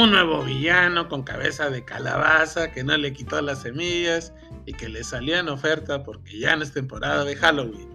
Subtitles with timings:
[0.00, 4.32] un nuevo villano con cabeza de calabaza que no le quitó las semillas
[4.64, 7.92] y que le salió en oferta porque ya no es temporada de Halloween.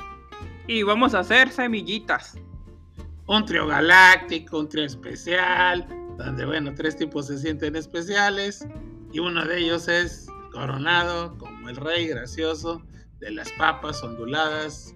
[0.68, 2.38] Y vamos a hacer semillitas.
[3.26, 5.88] Un trío galáctico, un trío especial,
[6.18, 8.68] donde bueno, tres tipos se sienten especiales
[9.12, 12.84] y uno de ellos es coronado como el rey gracioso
[13.18, 14.94] de las papas onduladas,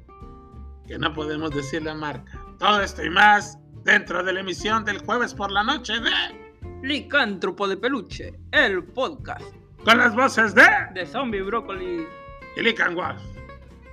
[0.86, 2.40] que no podemos decir la marca.
[2.60, 6.49] Todo esto y más dentro de la emisión del jueves por la noche de
[6.82, 9.46] Licántropo de Peluche, el podcast.
[9.84, 12.08] Con las voces de De Zombie Broccoli.
[12.56, 13.22] Y Lican Wolf.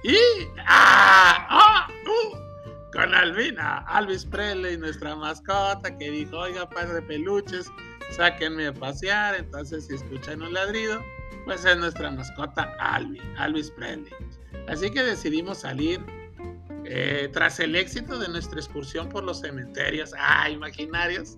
[0.05, 0.17] Y.
[0.67, 1.47] ¡Ah!
[1.51, 1.89] ¡Ah!
[2.05, 2.37] ¡Uh!
[2.93, 7.71] Con Alvina, Alvis Presley, nuestra mascota, que dijo: Oiga, padre de peluches,
[8.13, 9.35] sáquenme a pasear.
[9.35, 11.03] Entonces, si escuchan un ladrido,
[11.45, 14.13] pues es nuestra mascota Alvi, Alvis Presley.
[14.69, 16.01] Así que decidimos salir
[16.85, 21.37] eh, tras el éxito de nuestra excursión por los cementerios, ah, imaginarios,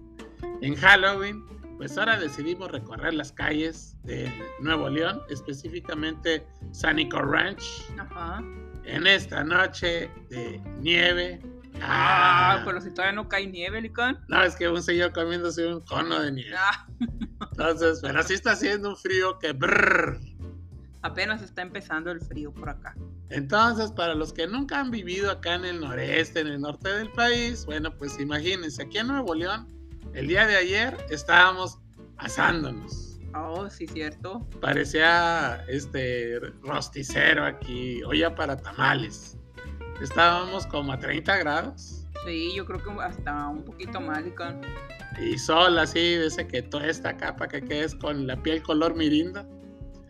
[0.60, 1.44] en Halloween,
[1.76, 7.62] pues ahora decidimos recorrer las calles de Nuevo León, específicamente Sanico Ranch.
[7.98, 8.42] Ajá.
[8.84, 11.40] En esta noche de nieve.
[11.80, 14.18] Ah, pero si todavía no cae nieve, Licán.
[14.28, 16.56] No, es que un señor comiéndose un cono de nieve.
[16.58, 16.86] Ah,
[17.52, 20.18] Entonces, pero sí está haciendo un frío que brrr.
[21.02, 22.96] apenas está empezando el frío por acá.
[23.30, 27.12] Entonces, para los que nunca han vivido acá en el noreste, en el norte del
[27.12, 29.68] país, bueno, pues imagínense, aquí en Nuevo León,
[30.14, 31.78] el día de ayer estábamos
[32.16, 33.18] asándonos.
[33.34, 34.48] Oh, sí, cierto.
[34.60, 39.36] Parecía este rosticero aquí, olla para tamales.
[40.00, 44.60] Estábamos como a 30 grados Sí, yo creo que hasta un poquito más, Licán.
[45.20, 49.46] y sol así, ese que toda esta capa que quedes con la piel color mirinda.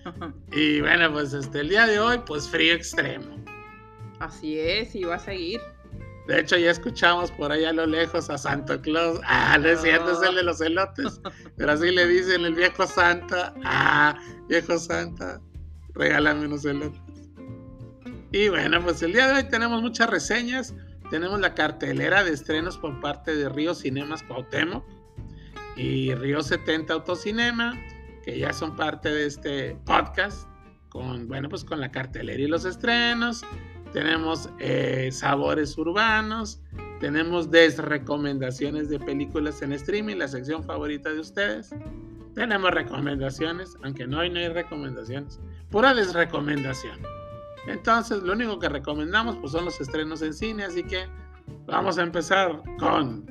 [0.52, 3.44] Y bueno, pues este, el día de hoy, pues frío extremo.
[4.20, 5.60] Así es, y va a seguir.
[6.28, 9.18] De hecho, ya escuchamos por ahí a lo lejos a Santo Claus.
[9.24, 11.22] Ah, no es cierto, es el de los elotes.
[11.56, 13.54] Pero así le dicen el viejo Santa.
[13.64, 14.14] Ah,
[14.46, 15.40] viejo Santa,
[15.94, 17.00] regálame unos elotes.
[18.30, 20.74] Y bueno, pues el día de hoy tenemos muchas reseñas.
[21.10, 24.84] Tenemos la cartelera de estrenos por parte de Río Cinemas Cuauhtémoc
[25.76, 27.72] y Río 70 Autocinema,
[28.22, 30.46] que ya son parte de este podcast.
[30.90, 33.44] Con, bueno, pues con la cartelera y los estrenos
[33.92, 36.60] tenemos eh, sabores urbanos,
[37.00, 41.74] tenemos desrecomendaciones de películas en streaming, la sección favorita de ustedes.
[42.34, 45.40] Tenemos recomendaciones, aunque no hay, no hay recomendaciones,
[45.70, 46.98] pura desrecomendación.
[47.66, 51.06] Entonces, lo único que recomendamos pues, son los estrenos en cine, así que
[51.66, 53.24] vamos a empezar con,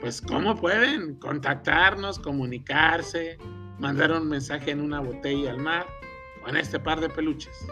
[0.00, 3.38] pues, cómo pueden contactarnos, comunicarse,
[3.78, 5.86] mandar un mensaje en una botella al mar
[6.42, 7.66] con este par de peluches.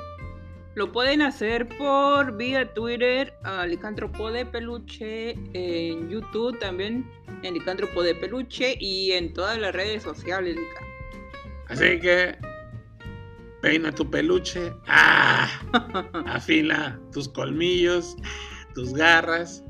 [0.74, 7.10] Lo pueden hacer por vía Twitter, a Licántropo de Peluche, en YouTube también,
[7.42, 10.56] en Licántropo de Peluche y en todas las redes sociales.
[11.66, 12.38] Así que
[13.60, 15.48] peina tu peluche, ¡ah!
[16.26, 18.16] afila tus colmillos,
[18.74, 19.64] tus garras,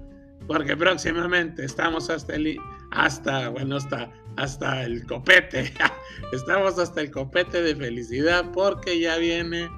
[0.46, 2.58] porque próximamente estamos hasta el,
[2.90, 5.72] hasta, bueno, hasta, hasta el copete,
[6.32, 9.70] estamos hasta el copete de felicidad porque ya viene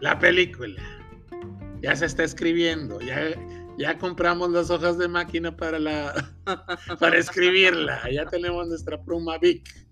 [0.00, 0.82] la película,
[1.80, 3.30] ya se está escribiendo, ya,
[3.78, 6.34] ya compramos las hojas de máquina para, la,
[7.00, 9.86] para escribirla, ya tenemos nuestra pluma Vic.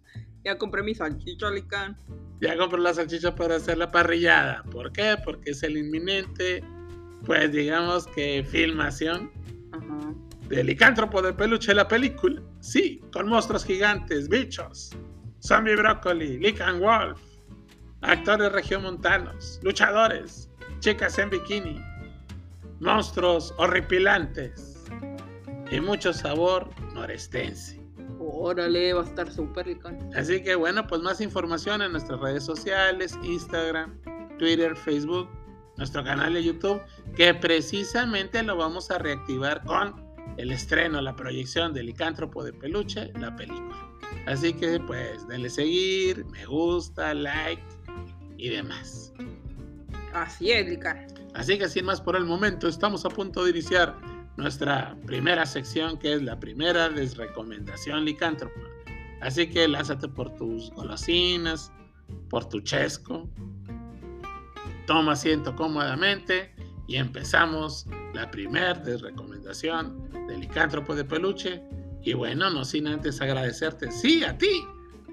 [0.44, 1.96] Ya compré mi salchicha, Licán.
[2.40, 4.62] Ya compré la salchicha para hacer la parrillada.
[4.70, 5.16] ¿Por qué?
[5.24, 6.62] Porque es el inminente,
[7.24, 9.30] pues digamos que filmación
[9.72, 10.14] Ajá.
[10.48, 12.42] de Licántropo de Peluche, la película.
[12.60, 14.94] Sí, con monstruos gigantes, bichos,
[15.40, 17.20] zombie brócoli, Lican Wolf,
[18.04, 20.50] actores regiomontanos, luchadores,
[20.80, 21.82] chicas en bikini,
[22.80, 24.84] monstruos horripilantes
[25.70, 27.80] y mucho sabor norestense.
[28.18, 30.10] Órale, va a estar súper, Licán.
[30.14, 33.98] Así que bueno, pues más información en nuestras redes sociales, Instagram,
[34.38, 35.28] Twitter, Facebook,
[35.76, 36.80] nuestro canal de YouTube,
[37.16, 40.04] que precisamente lo vamos a reactivar con
[40.36, 43.76] el estreno, la proyección de Licántropo de Peluche, la película.
[44.26, 47.62] Así que pues denle seguir, me gusta, like
[48.36, 49.12] y demás.
[50.12, 51.06] Así es, Licán.
[51.34, 53.96] Así que sin más por el momento, estamos a punto de iniciar
[54.36, 58.60] nuestra primera sección, que es la primera desrecomendación licántropa.
[59.20, 61.72] Así que lázate por tus golosinas,
[62.28, 63.28] por tu chesco,
[64.86, 66.54] toma asiento cómodamente
[66.86, 71.62] y empezamos la primera desrecomendación de licántropo de peluche.
[72.02, 74.62] Y bueno, no sin antes agradecerte, sí, a ti,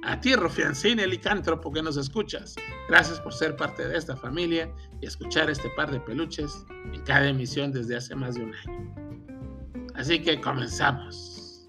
[0.03, 2.55] a ti, Rufiancín Licántropo, que nos escuchas.
[2.89, 7.29] Gracias por ser parte de esta familia y escuchar este par de peluches en cada
[7.29, 9.91] emisión desde hace más de un año.
[9.93, 11.67] Así que comenzamos.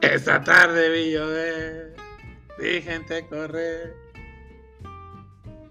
[0.00, 1.94] Esta tarde vi llover,
[2.58, 4.07] vi gente correr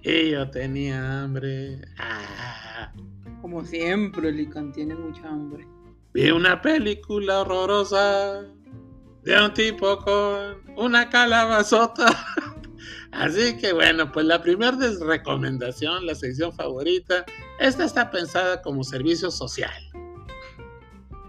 [0.08, 1.82] y yo tenía hambre.
[1.98, 2.94] Ah.
[3.42, 5.68] Como siempre, Lican tiene mucha hambre.
[6.14, 8.44] Vi una película horrorosa
[9.24, 12.06] de un tipo con una calabazota.
[13.12, 17.26] Así que bueno, pues la primera recomendación, la sección favorita,
[17.60, 19.84] esta está pensada como servicio social.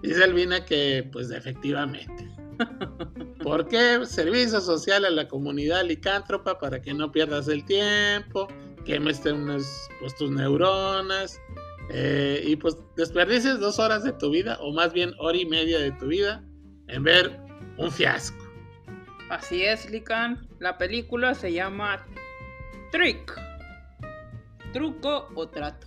[0.02, 2.30] Dice Elvina que pues efectivamente.
[3.42, 4.04] ¿Por qué?
[4.04, 8.48] Servicio social a la comunidad licántropa para que no pierdas el tiempo,
[8.88, 11.42] quemes unas, pues, tus neuronas
[11.90, 15.78] eh, y pues desperdices dos horas de tu vida o más bien hora y media
[15.78, 16.42] de tu vida
[16.88, 17.38] en ver
[17.76, 18.42] un fiasco.
[19.28, 20.48] Así es, Lican.
[20.58, 22.06] La película se llama
[22.90, 23.38] Trick.
[24.72, 25.86] Truco o trato.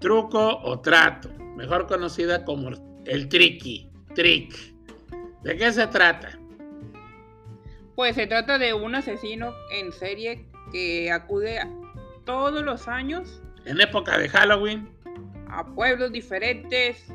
[0.00, 2.70] Truco o trato, mejor conocida como
[3.04, 4.54] el tricky, trick.
[5.42, 6.38] ¿De qué se trata?
[7.96, 11.60] Pues se trata de un asesino en serie que acude
[12.24, 13.42] todos los años.
[13.64, 14.88] En época de Halloween.
[15.48, 17.06] A pueblos diferentes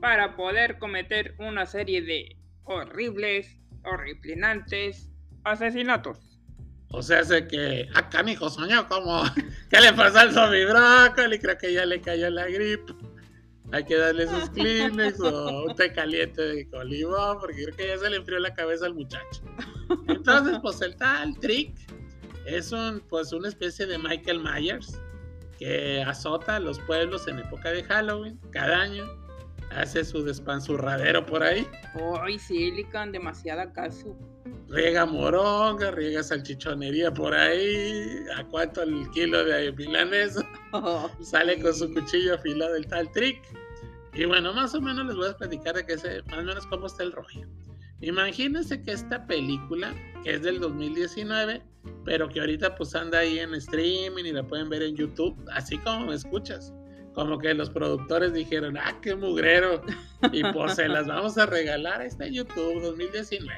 [0.00, 5.10] para poder cometer una serie de horribles, horriplinantes
[5.44, 6.18] asesinatos.
[6.88, 9.22] O sea, hace que acá mi hijo soñó como
[9.70, 11.38] ¿qué le pasó al zombie brócoli?
[11.38, 12.92] Creo que ya le cayó la gripe.
[13.72, 17.98] Hay que darle sus Kleenex o un té caliente de colibón, porque creo que ya
[17.98, 19.42] se le enfrió la cabeza al muchacho.
[20.08, 21.74] Entonces, pues el tal Trick
[22.46, 25.00] es un, pues una especie de Michael Myers
[25.58, 29.04] que azota a los pueblos en época de Halloween cada año
[29.76, 31.66] hace su despanzurradero por ahí.
[32.20, 34.16] Ay, sí, Lican, demasiada caso.
[34.68, 38.24] Riega moronga, riega salchichonería por ahí.
[38.36, 40.46] ¿A cuánto el kilo de milanesa?
[41.20, 43.42] Sale con su cuchillo afilado del tal trick.
[44.14, 46.66] Y bueno, más o menos les voy a platicar de qué sé, más o menos
[46.66, 47.48] cómo está el rollo.
[48.00, 51.62] Imagínense que esta película, que es del 2019,
[52.04, 55.78] pero que ahorita pues anda ahí en streaming y la pueden ver en YouTube, así
[55.78, 56.72] como me escuchas.
[57.14, 59.82] Como que los productores dijeron, ah, qué mugrero,
[60.32, 63.54] y pues se las vamos a regalar a este YouTube 2019.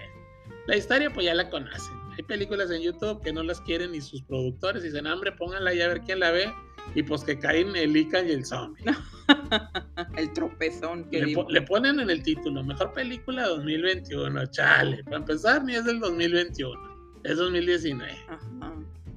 [0.67, 1.95] La historia pues ya la conocen.
[2.17, 5.73] Hay películas en YouTube que no las quieren ni sus productores, y dicen, hambre, pónganla
[5.73, 6.53] y a ver quién la ve,
[6.95, 8.85] y pues que caen el Ican y el zombie.
[10.17, 15.65] el tropezón que le, le, ponen en el título, mejor película 2021, chale, para empezar
[15.65, 16.94] ni es del 2021,
[17.25, 18.17] es 2019.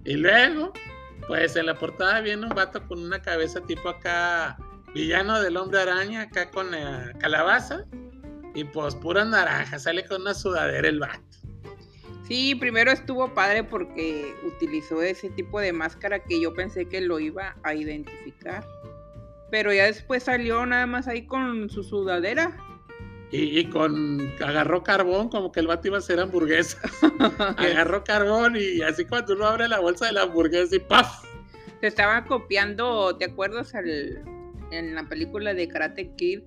[0.05, 0.73] Y luego
[1.27, 4.57] pues en la portada viene un vato con una cabeza tipo acá,
[4.93, 7.85] villano del hombre araña, acá con la calabaza.
[8.55, 11.21] Y pues pura naranja, sale con una sudadera el vato.
[12.27, 17.19] Sí, primero estuvo padre porque utilizó ese tipo de máscara que yo pensé que lo
[17.19, 18.65] iba a identificar.
[19.51, 22.57] Pero ya después salió nada más ahí con su sudadera.
[23.29, 26.79] Y, con agarró carbón, como que el vato iba a hacer hamburguesa.
[27.57, 31.25] agarró carbón y así cuando uno abre la bolsa de la hamburguesa y ¡paf!
[31.81, 33.73] Se estaba copiando, ¿te acuerdas
[34.71, 36.41] en la película de Karate Kid?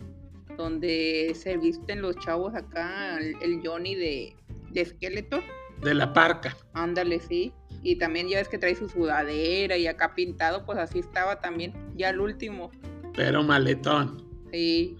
[0.56, 4.34] Donde se visten los chavos acá, el, Johnny de,
[4.70, 5.41] de esqueleto.
[5.82, 6.56] De la parca.
[6.72, 7.53] Ándale, sí.
[7.82, 11.72] Y también ya ves que trae su sudadera y acá pintado, pues así estaba también,
[11.96, 12.70] ya el último.
[13.15, 14.27] Pero maletón.
[14.51, 14.96] Sí.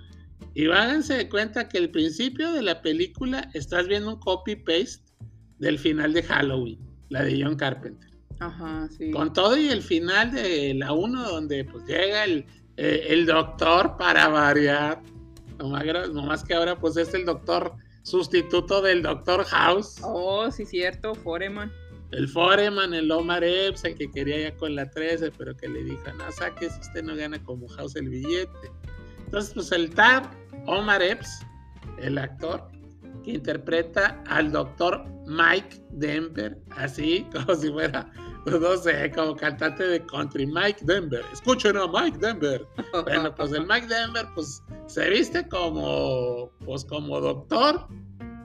[0.55, 5.03] Y váganse de cuenta que el principio de la película estás viendo un copy-paste
[5.59, 6.79] del final de Halloween,
[7.09, 8.11] la de John Carpenter.
[8.41, 9.11] Ajá, sí.
[9.11, 13.97] Con todo y el final de la 1, donde pues llega el, eh, el doctor
[13.99, 15.03] para variar.
[15.59, 20.01] No más que ahora pues es el doctor sustituto del doctor House.
[20.03, 21.71] Oh, sí, cierto, Foreman.
[22.13, 25.85] El Foreman, el Omar Epps, el que quería ya con la 13, pero que le
[25.85, 28.73] dijo, no saques, usted no gana como House el billete.
[29.31, 30.29] Entonces, pues el tal
[30.67, 31.47] Omar Epps,
[31.99, 32.69] el actor,
[33.23, 38.11] que interpreta al doctor Mike Denver, así como si fuera,
[38.45, 41.25] no sé, como cantante de country, Mike Denver.
[41.33, 42.67] Escuchen a Mike Denver.
[43.05, 47.87] Bueno, pues el Mike Denver, pues se viste como, pues como doctor,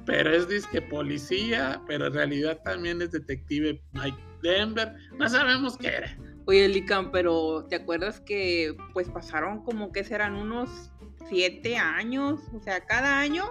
[0.06, 4.94] pero es disque policía, pero en realidad también es detective Mike Denver.
[5.18, 6.16] No sabemos qué era.
[6.48, 10.92] Oye, Lican, pero ¿te acuerdas que pues pasaron como que serán unos
[11.28, 12.40] siete años?
[12.54, 13.46] O sea, cada año,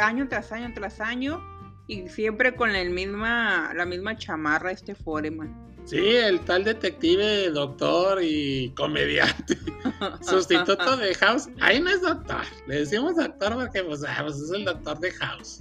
[0.00, 1.42] año tras año tras año,
[1.86, 5.68] y siempre con el misma, la misma chamarra este Foreman.
[5.84, 9.58] Sí, el tal detective, doctor y comediante,
[10.22, 11.48] sustituto de House.
[11.60, 15.10] Ahí no es doctor, le decimos doctor porque pues, ah, pues es el doctor de
[15.12, 15.60] House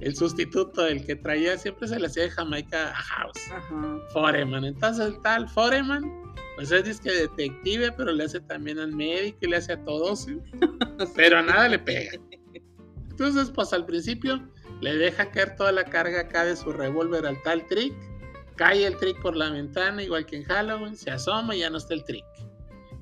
[0.00, 3.40] el sustituto, el que traía, siempre se le hacía de Jamaica a House.
[4.12, 4.64] Foreman.
[4.64, 9.48] Entonces el tal Foreman, pues es que detective, pero le hace también al médico y
[9.48, 10.26] le hace a todos.
[11.16, 12.12] pero a nada le pega.
[13.10, 14.40] Entonces, pues al principio
[14.80, 17.94] le deja caer toda la carga acá de su revólver al tal Trick.
[18.56, 21.76] Cae el Trick por la ventana, igual que en Halloween, se asoma y ya no
[21.76, 22.24] está el Trick.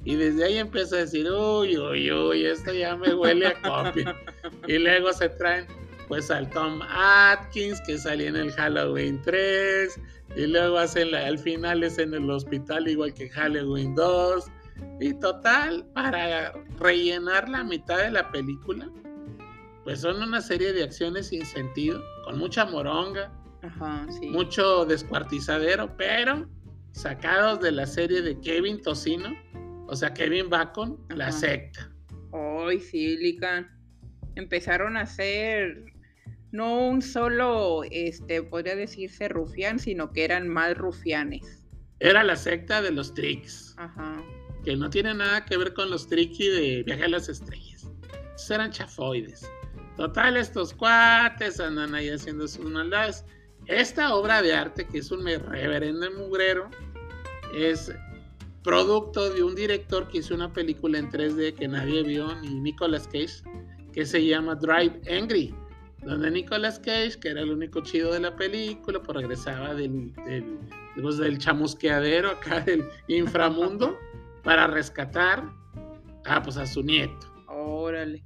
[0.04, 4.16] Y desde ahí empieza a decir, uy, uy, uy, esto ya me huele a copia.
[4.66, 5.66] y luego se traen
[6.08, 10.00] pues al Tom Atkins que salía en el Halloween 3
[10.36, 14.46] y luego hacen la, al final es en el hospital igual que Halloween 2
[15.00, 18.88] y total para rellenar la mitad de la película
[19.84, 23.32] pues son una serie de acciones sin sentido con mucha moronga
[24.22, 26.48] mucho descuartizadero pero
[26.92, 29.36] sacados de la serie de Kevin Tocino
[29.88, 31.90] o sea Kevin Bacon la secta.
[32.30, 33.68] Hoy sí, Lican.
[34.34, 35.84] Empezaron a hacer
[36.50, 41.64] no un solo, este, podría decirse rufián, sino que eran más rufianes.
[42.00, 43.74] Era la secta de los tricks.
[43.76, 44.22] Ajá.
[44.64, 47.90] Que no tiene nada que ver con los tricky de Viaje a las Estrellas.
[48.34, 49.50] Esos eran chafoides.
[49.96, 53.24] Total, estos cuates andan ahí haciendo sus maldades.
[53.66, 56.70] Esta obra de arte, que es un reverendo mugrero,
[57.54, 57.92] es
[58.62, 63.06] producto de un director que hizo una película en 3D que nadie vio, ni Nicolas
[63.08, 63.42] Cage,
[63.92, 65.54] que se llama Drive Angry
[66.02, 70.58] donde Nicolas Cage, que era el único chido de la película, pues regresaba del, del,
[71.00, 73.96] pues, del chamusqueadero acá del inframundo
[74.44, 75.44] para rescatar
[76.26, 77.26] ah, pues a su nieto.
[77.48, 78.22] Órale.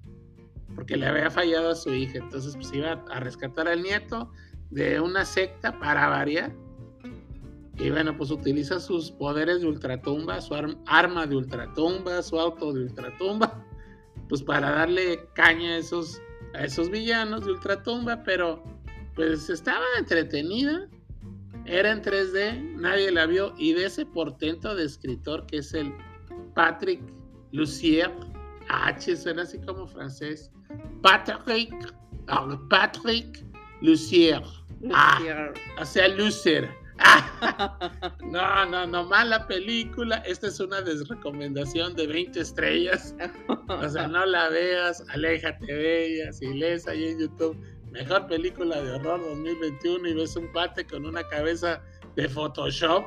[0.75, 4.31] Porque le había fallado a su hija, entonces pues iba a rescatar al nieto
[4.71, 6.52] de una secta para variar.
[7.79, 10.55] Y bueno, pues utiliza sus poderes de ultratumba, su
[10.87, 13.64] arma de ultratumba, su auto de ultratumba,
[14.29, 16.23] pues para darle caña a esos
[16.54, 18.62] a esos villanos de Ultratumba, pero
[19.14, 20.88] pues estaba entretenida.
[21.64, 23.54] Era en 3D, nadie la vio.
[23.56, 25.92] Y de ese portento de escritor que es el
[26.54, 27.00] Patrick
[27.52, 28.11] Lucier,
[28.68, 30.50] H suena así como francés.
[31.02, 31.94] Patrick,
[32.28, 33.44] ah, Patrick
[33.80, 34.42] Lucier.
[34.92, 36.68] Ah, o sea, Lucer.
[38.25, 40.16] no, no, no, mala película.
[40.18, 43.14] Esta es una desrecomendación de 20 estrellas.
[43.68, 46.32] O sea, no la veas, aléjate de ella.
[46.32, 47.56] Si lees ahí en YouTube,
[47.90, 51.82] mejor película de horror 2021 y ves un pate con una cabeza
[52.16, 53.04] de Photoshop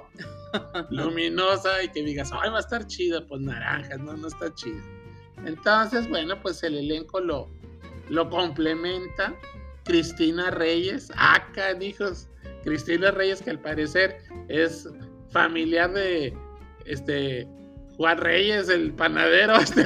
[0.89, 4.81] luminosa y que digas, ay, va a estar chida, pues naranjas, no, no está chida.
[5.45, 7.49] Entonces, bueno, pues el elenco lo,
[8.09, 9.35] lo complementa.
[9.83, 12.27] Cristina Reyes, acá, hijos
[12.65, 14.17] Cristina Reyes, que al parecer
[14.49, 14.89] es
[15.29, 16.33] familiar de
[16.85, 17.47] este
[17.97, 19.83] Juan Reyes, el panadero, este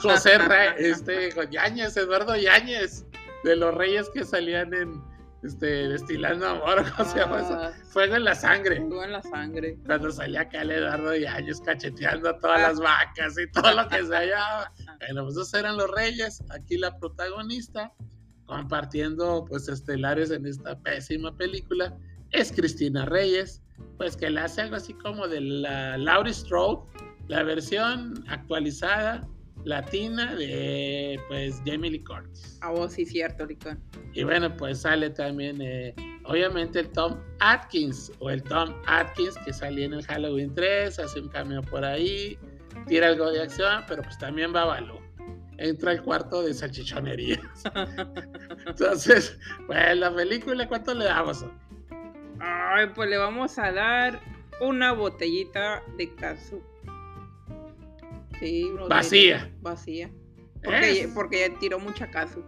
[0.00, 3.04] José Reyes, este Yáñez, Eduardo Yáñez,
[3.44, 5.02] de los Reyes que salían en
[5.42, 7.54] este destilando amor, ¿cómo se llama eso?
[7.54, 8.76] Ah, Fuego en la sangre.
[8.78, 9.78] Fuego en la sangre.
[9.84, 14.04] Cuando salía acá el Eduardo Yáñez cacheteando a todas las vacas y todo lo que
[14.04, 14.72] se hallaba.
[15.04, 17.92] Bueno, pues esos eran los Reyes, aquí la protagonista,
[18.46, 21.94] compartiendo pues estelares en esta pésima película
[22.34, 23.62] es Cristina Reyes,
[23.96, 26.82] pues que la hace algo así como de la Laurie Strode,
[27.28, 29.26] la versión actualizada
[29.64, 32.58] latina de pues Jamie Lee Curtis.
[32.60, 33.80] Ah, vos sí, cierto, Licón.
[34.12, 39.52] Y bueno, pues sale también, eh, obviamente, el Tom Atkins, o el Tom Atkins que
[39.52, 42.38] salía en el Halloween 3, hace un cameo por ahí,
[42.86, 44.98] tira algo de acción, pero pues también va Balú.
[45.56, 47.40] Entra al cuarto de salchichonerías.
[48.66, 51.44] Entonces, pues la película, ¿cuánto le damos?
[52.44, 54.20] Ay, pues le vamos a dar
[54.60, 56.62] una botellita de casu.
[58.38, 59.50] Sí, vacía.
[59.60, 60.10] Vacía.
[60.62, 62.42] Porque, porque ya tiró mucha casu.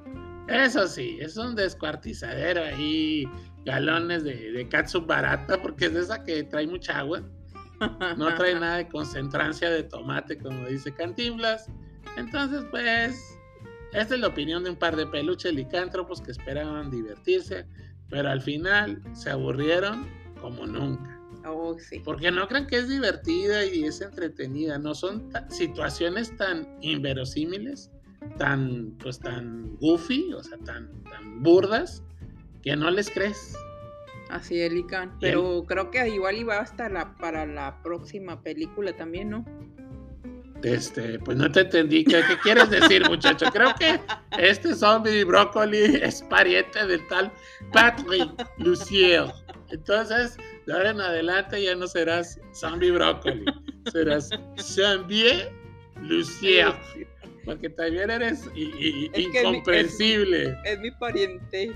[0.48, 3.28] Eso sí, es un descuartizadero ahí,
[3.64, 7.22] galones de, de katsu barata, porque es de esa que trae mucha agua.
[8.16, 11.70] No trae nada de concentrancia de tomate, como dice Cantinflas.
[12.16, 13.38] Entonces, pues,
[13.92, 17.66] esta es la opinión de un par de peluches licántropos que esperaban divertirse
[18.08, 20.06] pero al final se aburrieron
[20.40, 21.20] como nunca.
[21.46, 22.00] Oh, sí.
[22.04, 27.90] Porque no crean que es divertida y es entretenida, no son situaciones tan inverosímiles,
[28.38, 32.02] tan pues tan goofy, o sea, tan, tan burdas,
[32.62, 33.56] que no les crees.
[34.28, 35.16] Así es, Lican.
[35.20, 39.44] Pero creo que igual iba hasta la, para la próxima película también, ¿no?
[40.62, 42.04] Este, pues no te entendí.
[42.04, 43.46] ¿Qué, quieres decir, muchacho?
[43.52, 44.00] Creo que
[44.38, 47.32] este zombie brócoli es pariente del tal
[47.72, 49.26] Patrick Lucier.
[49.70, 50.36] Entonces,
[50.66, 53.44] de ahora en adelante ya no serás zombie brócoli,
[53.92, 55.48] serás zombie
[56.02, 56.74] Lucier.
[57.44, 60.56] Porque también eres incomprensible.
[60.64, 61.72] Es mi, pariente.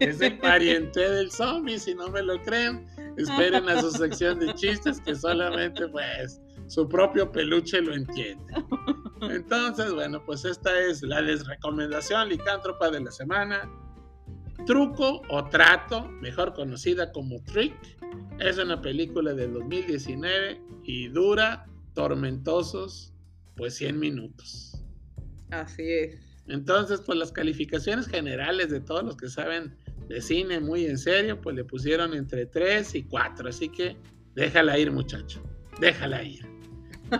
[0.00, 2.86] Es el pariente del zombie, si no me lo creen.
[3.16, 8.52] Esperen a su sección de chistes que solamente pues su propio peluche lo entiende.
[9.22, 13.70] Entonces, bueno, pues esta es la desrecomendación licántropa de la semana.
[14.66, 17.74] Truco o Trato, mejor conocida como Trick,
[18.38, 23.12] es una película del 2019 y dura tormentosos
[23.56, 24.82] pues 100 minutos.
[25.50, 26.20] Así es.
[26.46, 29.76] Entonces, pues las calificaciones generales de todos los que saben
[30.08, 33.48] de cine muy en serio, pues le pusieron entre 3 y 4.
[33.48, 33.96] Así que
[34.34, 35.42] déjala ir, muchacho.
[35.80, 36.53] Déjala ir.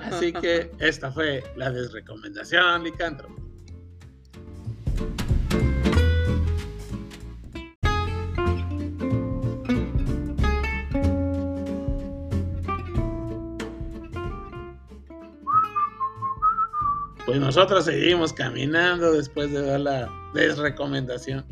[0.03, 3.29] Así que esta fue la desrecomendación, Licantro.
[17.27, 21.45] Pues nosotros seguimos caminando después de dar la desrecomendación.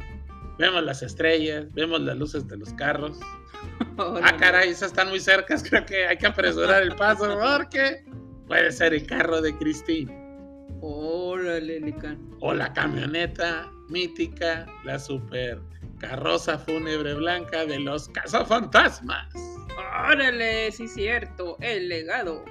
[0.58, 3.18] Vemos las estrellas, vemos las luces de los carros.
[3.99, 5.64] ah, caray, esas están muy cercas.
[5.68, 8.04] Creo que hay que apresurar el paso porque
[8.46, 10.12] puede ser el carro de Christine.
[10.80, 11.94] Órale,
[12.40, 15.61] O la camioneta mítica, la super
[15.99, 19.32] carroza fúnebre blanca de los cazafantasmas.
[20.11, 22.44] Órale, sí, cierto, el legado.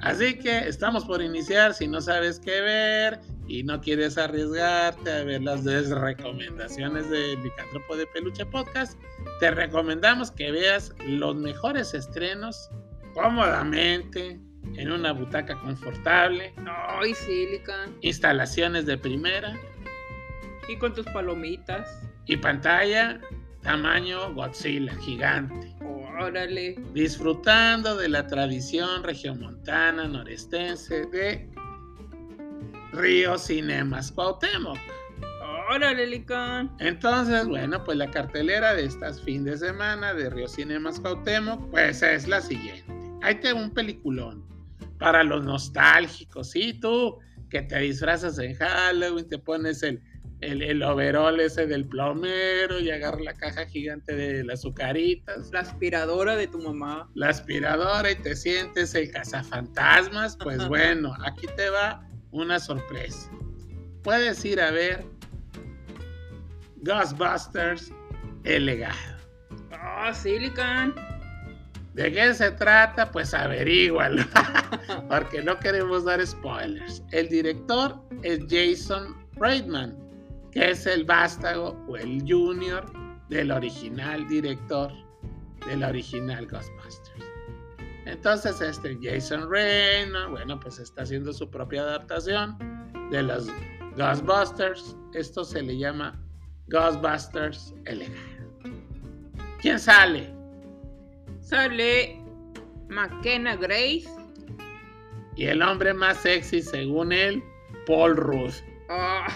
[0.00, 1.74] Así que estamos por iniciar.
[1.74, 7.96] Si no sabes qué ver y no quieres arriesgarte a ver las recomendaciones de Licántropo
[7.96, 9.00] de Peluche Podcast,
[9.40, 12.70] te recomendamos que veas los mejores estrenos
[13.14, 14.40] cómodamente
[14.76, 16.52] en una butaca confortable.
[16.66, 17.46] Ay, sí,
[18.00, 19.56] Instalaciones de primera.
[20.68, 22.08] Y con tus palomitas.
[22.26, 23.20] Y pantalla
[23.62, 25.74] tamaño Godzilla, gigante.
[26.20, 26.76] Órale.
[26.92, 31.48] Disfrutando de la tradición regiomontana norestense de
[32.92, 34.78] Río Cinemas Cuauhtémoc.
[35.70, 36.70] Órale, Licón.
[36.80, 42.02] Entonces, bueno, pues la cartelera de estas fin de semana de Río Cinemas Cuauhtémoc, pues
[42.02, 42.84] es la siguiente.
[43.22, 44.51] Ahí tengo un peliculón
[45.02, 46.78] para los nostálgicos, ¿sí?
[46.80, 47.18] Tú
[47.50, 50.00] que te disfrazas en Halloween, te pones el
[50.42, 55.50] el, ese del plomero y agarra la caja gigante de las azucaritas.
[55.52, 57.08] La aspiradora de tu mamá.
[57.14, 60.36] La aspiradora y te sientes el cazafantasmas.
[60.36, 63.30] Pues bueno, aquí te va una sorpresa.
[64.02, 65.04] Puedes ir a ver
[66.78, 67.92] Ghostbusters
[68.42, 68.96] El legado.
[69.70, 71.11] Ah, oh, Silicon.
[71.94, 73.10] ¿De qué se trata?
[73.10, 74.22] Pues averígualo,
[75.08, 77.02] porque no queremos dar spoilers.
[77.10, 80.02] El director es Jason Reitman
[80.52, 82.84] que es el vástago o el junior
[83.28, 84.92] del original director
[85.66, 87.24] del original Ghostbusters.
[88.04, 92.58] Entonces este Jason Reynolds, bueno, pues está haciendo su propia adaptación
[93.10, 93.48] de los
[93.96, 94.96] Ghostbusters.
[95.14, 96.20] Esto se le llama
[96.68, 98.16] Ghostbusters Elegant.
[99.60, 100.34] ¿Quién sale?
[101.52, 102.18] Sale
[102.88, 104.08] McKenna Grace.
[105.36, 107.44] Y el hombre más sexy según él,
[107.86, 108.54] Paul Rudd.
[108.88, 109.26] Ah.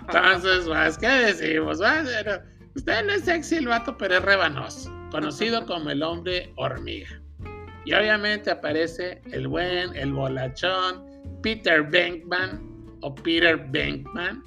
[0.00, 1.80] Entonces, pues, ¿qué decimos?
[2.74, 7.20] usted no es sexy el vato, pero es rebanoso, conocido como el hombre hormiga.
[7.84, 11.04] Y obviamente aparece el buen, el bolachón,
[11.42, 12.58] Peter Bankman
[13.02, 14.42] o Peter Bankman,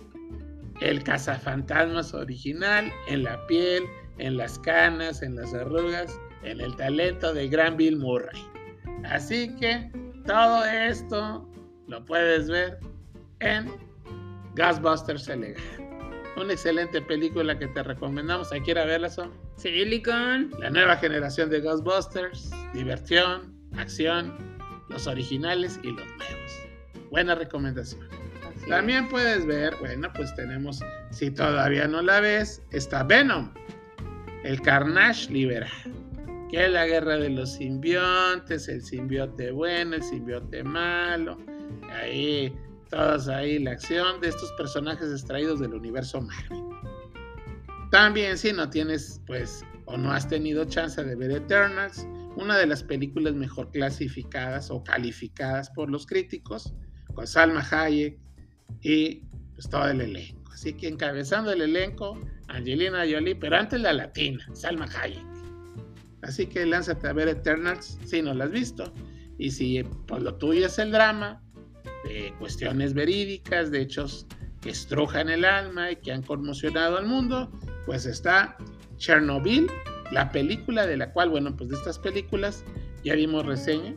[0.82, 3.84] el cazafantasmas original, en la piel,
[4.18, 8.42] en las canas, en las arrugas, en el talento de gran Bill Murray.
[9.06, 9.90] Así que
[10.26, 11.50] todo esto
[11.88, 12.80] lo puedes ver
[13.40, 13.72] en
[14.56, 15.64] Ghostbusters Elegant.
[16.36, 18.52] Una excelente película que te recomendamos.
[18.52, 19.32] ¿Hay que ir a verla, Son?
[19.58, 20.52] Silicon.
[20.60, 22.50] La nueva generación de Ghostbusters.
[22.74, 24.36] Diversión, acción,
[24.90, 26.64] los originales y los nuevos.
[27.12, 28.08] Buena recomendación.
[28.68, 30.80] También puedes ver, bueno, pues tenemos,
[31.12, 33.54] si todavía no la ves, está Venom,
[34.44, 35.70] el Carnage liberal,
[36.54, 41.40] que la guerra de los simbiontes, el simbiote bueno, el simbiote malo.
[41.92, 42.54] Ahí
[42.92, 46.64] todas ahí la acción de estos personajes extraídos del universo Marvel.
[47.90, 52.68] También si no tienes pues o no has tenido chance de ver Eternals, una de
[52.68, 56.72] las películas mejor clasificadas o calificadas por los críticos,
[57.16, 58.20] con Salma Hayek
[58.82, 59.24] y
[59.56, 60.52] pues todo el elenco.
[60.54, 65.33] Así que encabezando el elenco, Angelina Jolie, pero antes la latina, Salma Hayek.
[66.24, 68.94] Así que lánzate a ver Eternals si no la has visto.
[69.38, 71.42] Y si pues, lo tuyo es el drama,
[72.04, 74.28] de cuestiones verídicas, de hechos
[74.62, 77.52] que estrujan el alma y que han conmocionado al mundo,
[77.86, 78.58] pues está
[78.98, 79.70] Chernobyl,
[80.12, 82.64] la película de la cual, bueno, pues de estas películas
[83.04, 83.96] ya dimos reseña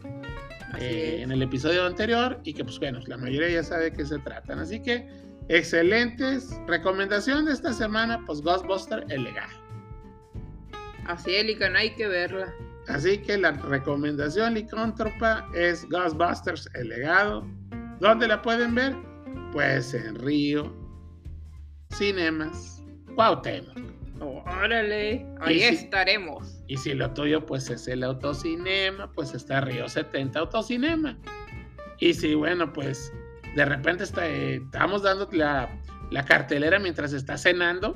[0.81, 4.05] eh, en el episodio anterior y que pues bueno, la mayoría ya sabe de qué
[4.05, 4.59] se tratan.
[4.59, 5.09] Así que
[5.49, 6.51] excelentes.
[6.67, 9.66] Recomendación de esta semana, pues Ghostbuster El Legado.
[11.09, 12.53] Así es, hay que verla.
[12.89, 17.45] Así que la recomendación licántropa es Ghostbusters El Legado
[18.01, 18.95] ¿Dónde la pueden ver?
[19.53, 20.75] Pues en Río
[21.95, 22.83] Cinemas
[23.15, 23.79] Cuauhtémoc.
[24.21, 26.63] Órale, ahí estaremos.
[26.69, 31.19] Y si lo tuyo pues es el autocinema, pues está Río 70 Autocinema.
[31.99, 33.13] Y si bueno, pues
[33.55, 35.71] de repente está, eh, estamos dando la,
[36.11, 37.95] la, cartelera mientras está cenando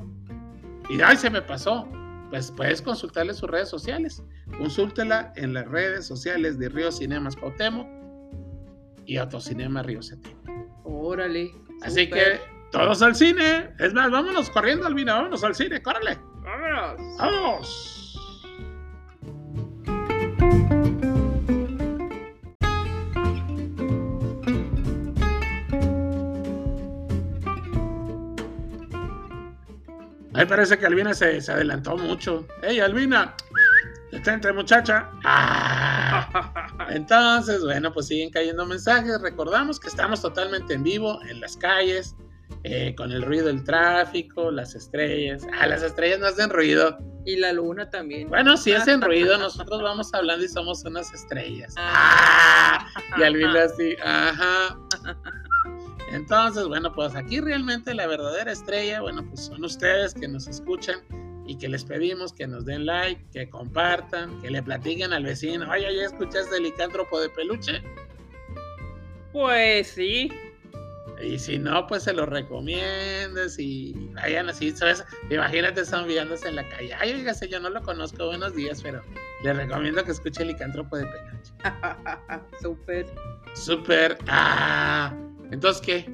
[0.89, 1.87] y ay, se me pasó.
[2.31, 4.23] Pues puedes consultarle sus redes sociales.
[4.57, 7.89] Consúltela en las redes sociales de Río Cinemas Cuauhtémoc
[9.05, 10.53] y Autocinema Río 70.
[10.85, 11.51] Órale.
[11.83, 12.41] Así que
[12.71, 13.71] todos al cine.
[13.81, 16.19] Es más, vámonos corriendo, Albina, vámonos al cine, córrele.
[16.43, 17.19] Vámonos.
[17.19, 18.00] Vamos.
[30.41, 32.47] Ahí parece que Albina se, se adelantó mucho.
[32.63, 33.35] ¡Ey, Albina!
[34.11, 35.11] Detente, muchacha.
[35.23, 36.87] Ah.
[36.89, 39.21] Entonces, bueno, pues siguen cayendo mensajes.
[39.21, 42.17] Recordamos que estamos totalmente en vivo en las calles,
[42.65, 45.47] eh, con el ruido del tráfico, las estrellas.
[45.61, 46.97] Ah, las estrellas no hacen ruido.
[47.27, 48.31] Y la luna también.
[48.31, 51.75] Bueno, si hacen ruido, nosotros vamos hablando y somos unas estrellas.
[51.77, 52.87] Ah,
[53.19, 54.79] y Albina así, ajá.
[56.11, 61.01] Entonces, bueno, pues aquí realmente la verdadera estrella, bueno, pues son ustedes que nos escuchan
[61.47, 65.71] y que les pedimos que nos den like, que compartan, que le platiquen al vecino,
[65.71, 67.83] oye, ¿ya escuchaste el licántropo de peluche?
[69.33, 70.33] Pues sí.
[71.23, 75.05] Y si no, pues se lo recomiendes y vayan así, ¿sabes?
[75.29, 76.95] Imagínate zombiándose en la calle.
[76.99, 79.03] Ay, oígase, yo no lo conozco, buenos días, pero
[79.45, 81.53] le recomiendo que escuche el licántropo de peluche.
[82.63, 83.07] Súper.
[83.55, 84.19] Súper.
[84.29, 85.15] Ah.
[85.51, 86.13] Entonces, ¿qué?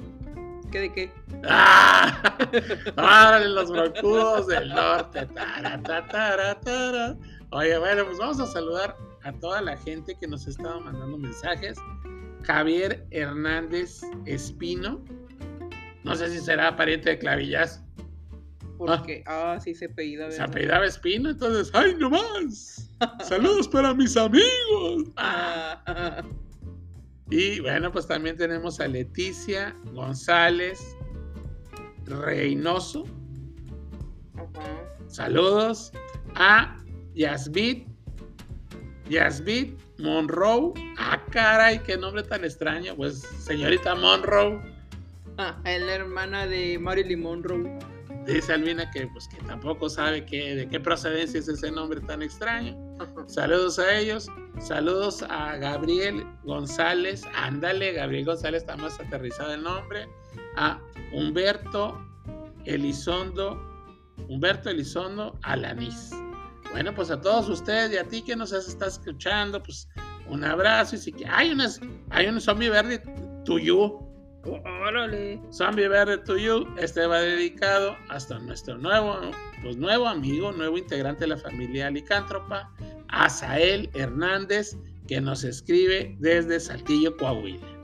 [0.71, 1.11] ¿Qué de qué?
[1.47, 2.37] ¡Ah!
[2.97, 5.25] ¡Órale, los broncudos del norte!
[5.27, 7.17] Tara, tara, tara,
[7.51, 11.77] Oye, bueno, pues vamos a saludar a toda la gente que nos estaba mandando mensajes.
[12.43, 15.03] Javier Hernández Espino.
[16.03, 17.83] No sé si será pariente de Clavillas.
[18.77, 20.31] Porque, ah, ah sí se apellidaba.
[20.31, 22.91] Se apellidaba Espino, entonces, ¡ay, no más!
[23.23, 25.03] ¡Saludos para mis amigos!
[25.15, 26.23] Ah.
[27.29, 30.95] Y bueno, pues también tenemos a Leticia González
[32.05, 33.03] Reynoso.
[35.07, 35.91] Saludos
[36.35, 36.77] a
[37.15, 37.87] Yasbit.
[39.09, 40.73] Yasbit Monroe.
[40.97, 42.95] Ah, caray, qué nombre tan extraño.
[42.95, 44.61] Pues señorita Monroe.
[45.37, 47.77] Ah, es la hermana de Marilyn Monroe.
[48.27, 52.21] Dice Albina que, pues, que tampoco sabe qué, de qué procedencia es ese nombre tan
[52.21, 52.75] extraño.
[53.27, 54.27] Saludos a ellos.
[54.59, 57.23] Saludos a Gabriel González.
[57.35, 60.09] Ándale, Gabriel González está más aterrizado el nombre.
[60.57, 60.77] A
[61.13, 61.97] Humberto
[62.65, 63.63] Elizondo.
[64.27, 66.11] Humberto Elizondo Alanís.
[66.71, 69.87] Bueno, pues a todos ustedes y a ti que nos está escuchando, pues
[70.27, 70.97] un abrazo.
[70.97, 73.01] Y si que hay unas, hay un zombie verde
[73.45, 74.06] tuyo
[74.45, 75.39] Órale.
[75.51, 79.19] Zombie Verde to You, este va dedicado hasta nuestro nuevo,
[79.61, 82.71] pues nuevo amigo, nuevo integrante de la familia Licántropa,
[83.09, 87.77] Asael Hernández, que nos escribe desde Saltillo, Coahuila.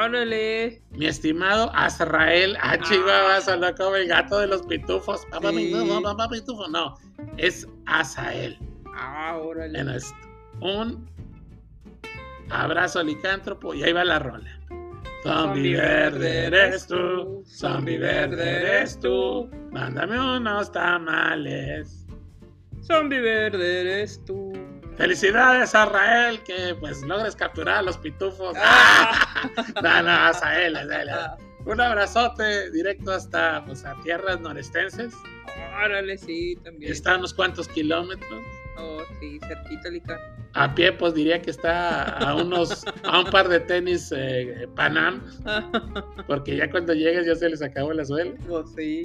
[0.00, 0.82] Órale.
[0.90, 3.74] Mi estimado Azrael, ah, ah.
[3.76, 5.26] como el gato de los pitufos.
[5.26, 5.50] Papá,
[6.02, 6.96] papá pitufo, no,
[7.36, 8.58] es Asael.
[8.94, 9.84] Ah, órale.
[10.60, 11.08] un
[12.50, 14.57] abrazo licántropo y ahí va la rola.
[15.22, 22.06] Zombie verde eres tú, zombie verde eres tú, mándame unos tamales.
[22.82, 24.52] Zombie verde eres tú.
[24.96, 28.56] Felicidades a Rael que pues logres capturar a los pitufos.
[28.56, 29.44] Ah.
[29.82, 35.14] no, no, a él, a Un abrazote directo hasta pues, a tierras norestenses.
[35.84, 36.90] Órale, sí, también.
[36.90, 38.42] Está a unos cuantos kilómetros.
[38.78, 40.20] Oh, sí, cerquita, Lica.
[40.54, 45.22] A pie, pues diría que está a unos, a un par de tenis eh, Panam,
[46.26, 48.32] porque ya cuando llegues ya se les acabó la suela.
[48.48, 49.02] Oh, sí.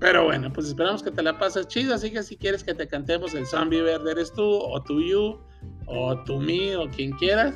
[0.00, 2.86] Pero bueno, pues esperamos que te la pases chido, así que si quieres que te
[2.86, 5.40] cantemos el Zombie Verde eres tú, o tu You,
[5.86, 7.54] o tu Me, o quien quieras,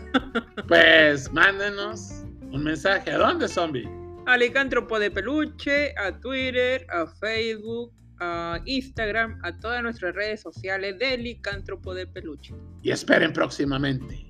[0.69, 3.11] pues mándenos un mensaje.
[3.11, 3.89] ¿A dónde, Zombie?
[4.27, 10.99] A Licántropo de Peluche, a Twitter, a Facebook, a Instagram, a todas nuestras redes sociales
[10.99, 12.55] de Licántropo de Peluche.
[12.83, 14.27] Y esperen próximamente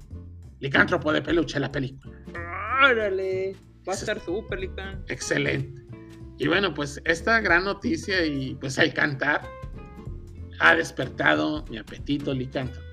[0.61, 2.19] Licántropo de Peluche, la película.
[2.85, 3.57] Órale,
[3.89, 5.05] va a estar súper, Licán.
[5.09, 5.83] Excelente.
[6.39, 9.43] Y bueno, pues esta gran noticia y pues el cantar
[10.61, 12.87] ha despertado mi apetito licántropo.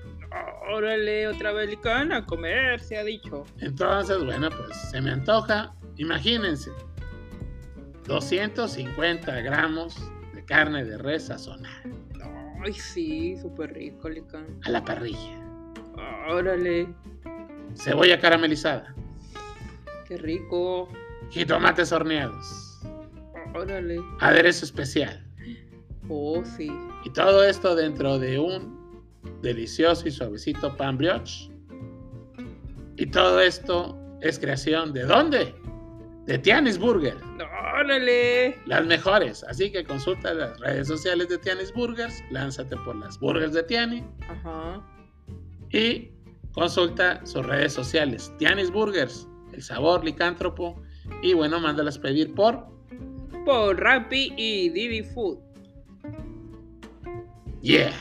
[0.68, 3.44] Órale, otra vez licán a comer, se ha dicho.
[3.60, 6.72] Entonces, bueno, pues se me antoja, imagínense,
[8.06, 9.96] 250 gramos
[10.46, 11.82] carne de res sazonada.
[12.64, 14.46] Ay, sí, súper rico, Licán.
[14.64, 15.40] A la parrilla.
[16.28, 16.88] Órale.
[17.74, 18.94] Cebolla caramelizada.
[20.06, 20.88] Qué rico.
[21.30, 22.80] Jitomates horneados.
[23.54, 24.00] Órale.
[24.20, 25.24] Aderezo especial.
[26.08, 26.70] Oh, sí.
[27.04, 29.04] Y todo esto dentro de un
[29.42, 31.50] delicioso y suavecito pan brioche.
[32.96, 35.54] Y todo esto es creación de dónde?
[36.24, 37.16] De Tianis Burger.
[37.86, 38.58] Órale.
[38.66, 39.44] Las mejores.
[39.44, 42.20] Así que consulta las redes sociales de Tianis Burgers.
[42.30, 44.04] Lánzate por las burgers de Tiani.
[44.28, 44.82] Ajá.
[45.70, 46.10] Y
[46.52, 48.32] consulta sus redes sociales.
[48.38, 49.28] Tianis Burgers.
[49.52, 50.82] El sabor licántropo.
[51.22, 52.66] Y bueno, mándalas pedir por.
[53.44, 55.38] Por Rappi y Divi Food.
[57.62, 57.92] Yeah.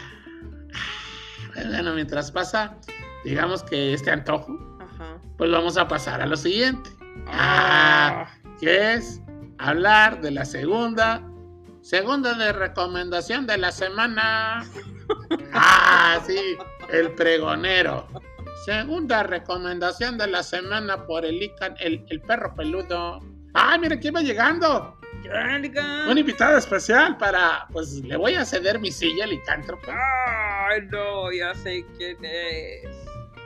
[1.54, 2.76] Bueno, mientras pasa,
[3.24, 5.22] digamos que este antojo, Ajá.
[5.38, 6.90] pues vamos a pasar a lo siguiente.
[7.28, 8.28] Ah,
[8.60, 9.22] que es
[9.58, 11.22] hablar de la segunda,
[11.82, 14.66] segunda de recomendación de la semana.
[15.54, 16.58] Ah, sí,
[16.92, 18.08] el pregonero.
[18.66, 23.20] Segunda recomendación de la semana por el, Ican- el, el perro peludo.
[23.54, 24.98] ¡Ay, mira quién va llegando!
[26.10, 29.88] Un invitado especial para, pues le voy a ceder mi silla al licántropo.
[29.92, 32.86] Ay, no, ya sé quién es.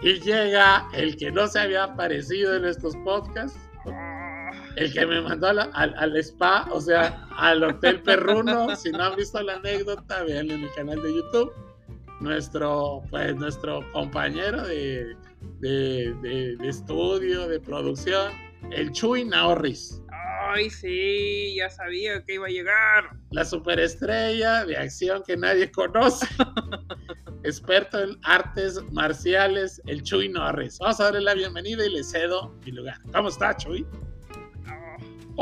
[0.02, 4.29] Y llega el que no se había aparecido en estos podcasts, Ah,
[4.76, 8.76] el que me mandó la- al, al spa, o sea, al Hotel Perruno.
[8.76, 11.52] Si no han visto la anécdota, vean en mi canal de YouTube.
[12.22, 15.16] Nuestro, pues, nuestro compañero de,
[15.60, 18.32] de, de- de estudio, de producción,
[18.72, 20.02] el Chuy Naorris,
[20.52, 23.12] Ay, sí, ya sabía que iba a llegar.
[23.32, 26.26] la superestrella de acción que nadie conoce,
[27.44, 30.78] experto en artes marciales, el Chuy Norris.
[30.80, 32.98] Vamos a darle la bienvenida y le cedo mi lugar.
[33.14, 33.86] ¿Cómo está, Chuy?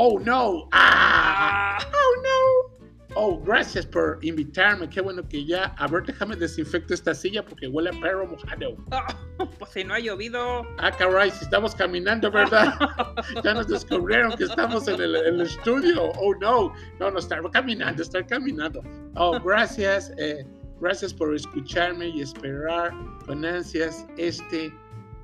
[0.00, 0.68] Oh no.
[0.72, 1.76] Ah.
[1.80, 2.78] ah, Oh no.
[3.16, 4.88] Oh, gracias por invitarme.
[4.88, 5.74] Qué bueno que ya.
[5.76, 8.76] A ver, déjame desinfecto esta silla porque huele a perro mojado.
[8.92, 9.08] ah,
[9.58, 10.62] pues si no ha llovido.
[10.78, 12.74] Ah, caray, si estamos caminando, ¿verdad?
[13.44, 16.12] ya nos descubrieron que estamos en el, en el estudio.
[16.16, 16.72] Oh no.
[17.00, 18.80] No, no, estar caminando, estar caminando.
[19.16, 20.12] Oh, gracias.
[20.16, 20.46] eh,
[20.80, 22.92] gracias por escucharme y esperar
[23.26, 24.72] con ansias este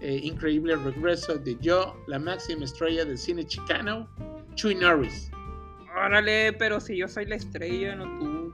[0.00, 4.08] eh, increíble regreso de yo, la máxima estrella del cine chicano,
[4.55, 5.31] Chuy Norris.
[5.97, 8.53] Órale, pero si yo soy la estrella, no tú.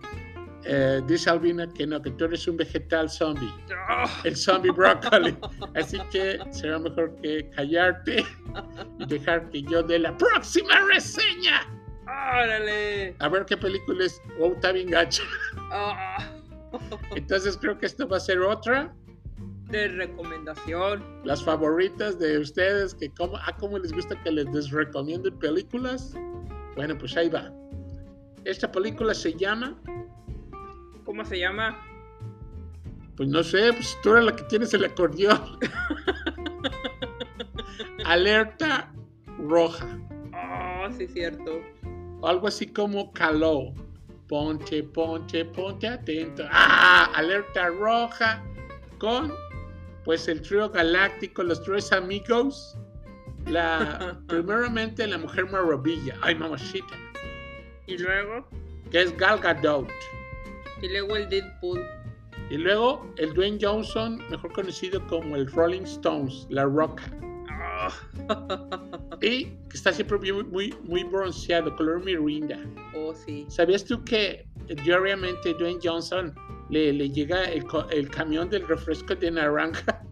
[0.64, 3.50] Eh, dice Albina que no, que tú eres un vegetal zombie,
[3.88, 5.34] Ah, el zombie brócoli.
[5.74, 8.24] Así que será mejor que callarte
[8.98, 11.62] y dejar que yo dé la próxima reseña.
[12.04, 13.16] órale.
[13.20, 14.20] A ver qué película es.
[14.38, 15.22] Oh, está bien gacho.
[15.72, 16.30] Ah,
[17.16, 18.94] Entonces creo que esto va a ser otra.
[19.70, 21.04] De recomendación.
[21.24, 26.14] Las favoritas de ustedes, que como, ah, cómo les gusta que les desrecomienden películas.
[26.76, 27.52] Bueno, pues ahí va.
[28.44, 29.78] Esta película se llama,
[31.04, 31.78] ¿Cómo se llama?
[33.16, 35.58] pues no sé, pues tú eres la que tienes el acordeón.
[38.06, 38.90] Alerta
[39.38, 39.86] roja.
[40.32, 41.60] Ah, sí, cierto.
[42.20, 43.74] O algo así como caló.
[44.26, 46.44] Ponte, ponte, ponte atento.
[46.50, 48.42] Ah, alerta roja
[48.98, 49.32] con
[50.04, 52.76] pues el trío galáctico, los tres amigos.
[53.46, 56.94] La primeramente la mujer maravilla, ay mamacita,
[57.86, 58.46] Y luego,
[58.90, 59.88] que es Gal Gadot.
[60.82, 61.80] y luego el Deadpool.
[62.50, 67.04] Y luego el Dwayne Johnson, mejor conocido como el Rolling Stones, La Roca.
[67.48, 67.90] Ah,
[69.22, 72.58] Y que está siempre muy, muy, muy bronceado, color mirinda.
[72.94, 73.46] oh, sí.
[73.48, 74.46] ¿Sabías tú que
[74.84, 76.34] diariamente Dwayne Johnson
[76.70, 80.02] le, le llega el, el camión del refresco de naranja?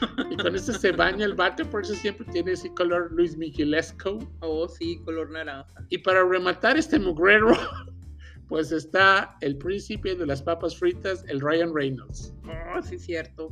[0.30, 4.18] y con eso se baña el vato, por eso siempre tiene ese color Luis Miguelesco.
[4.40, 5.66] Oh, sí, color naranja.
[5.90, 7.52] Y para rematar este mugrero,
[8.48, 12.34] pues está el príncipe de las papas fritas, el Ryan Reynolds.
[12.44, 13.48] Oh, sí, cierto.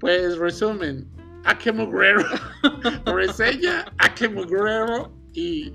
[0.00, 1.08] Pues resumen,
[1.44, 2.24] a qué mugrero,
[3.06, 5.72] reseña, a qué mugrero y...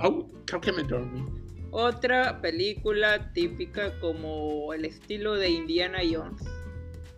[0.00, 1.24] Oh, creo que me dormí.
[1.76, 6.44] Otra película típica como el estilo de Indiana Jones.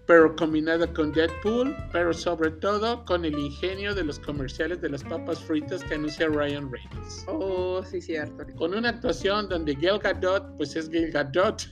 [0.07, 5.03] pero combinada con Deadpool, pero sobre todo con el ingenio de los comerciales de las
[5.03, 7.25] papas fritas que anuncia Ryan Reynolds.
[7.27, 8.47] Oh, sí, cierto.
[8.57, 11.63] Con una actuación donde Gal Gadot, pues es Gal Gadot,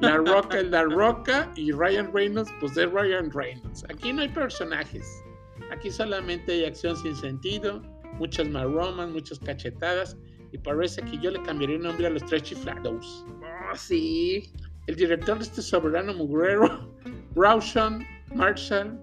[0.00, 3.84] La Roca es La Roca y Ryan Reynolds, pues es Ryan Reynolds.
[3.88, 5.06] Aquí no hay personajes,
[5.70, 7.80] aquí solamente hay acción sin sentido,
[8.14, 10.16] muchas maromas, muchas cachetadas
[10.52, 13.24] y parece que yo le cambiaría el nombre a los tres chiflados.
[13.28, 14.50] Oh, sí.
[14.86, 16.94] El director de este soberano mugrero,
[17.36, 18.98] Rawson Marshall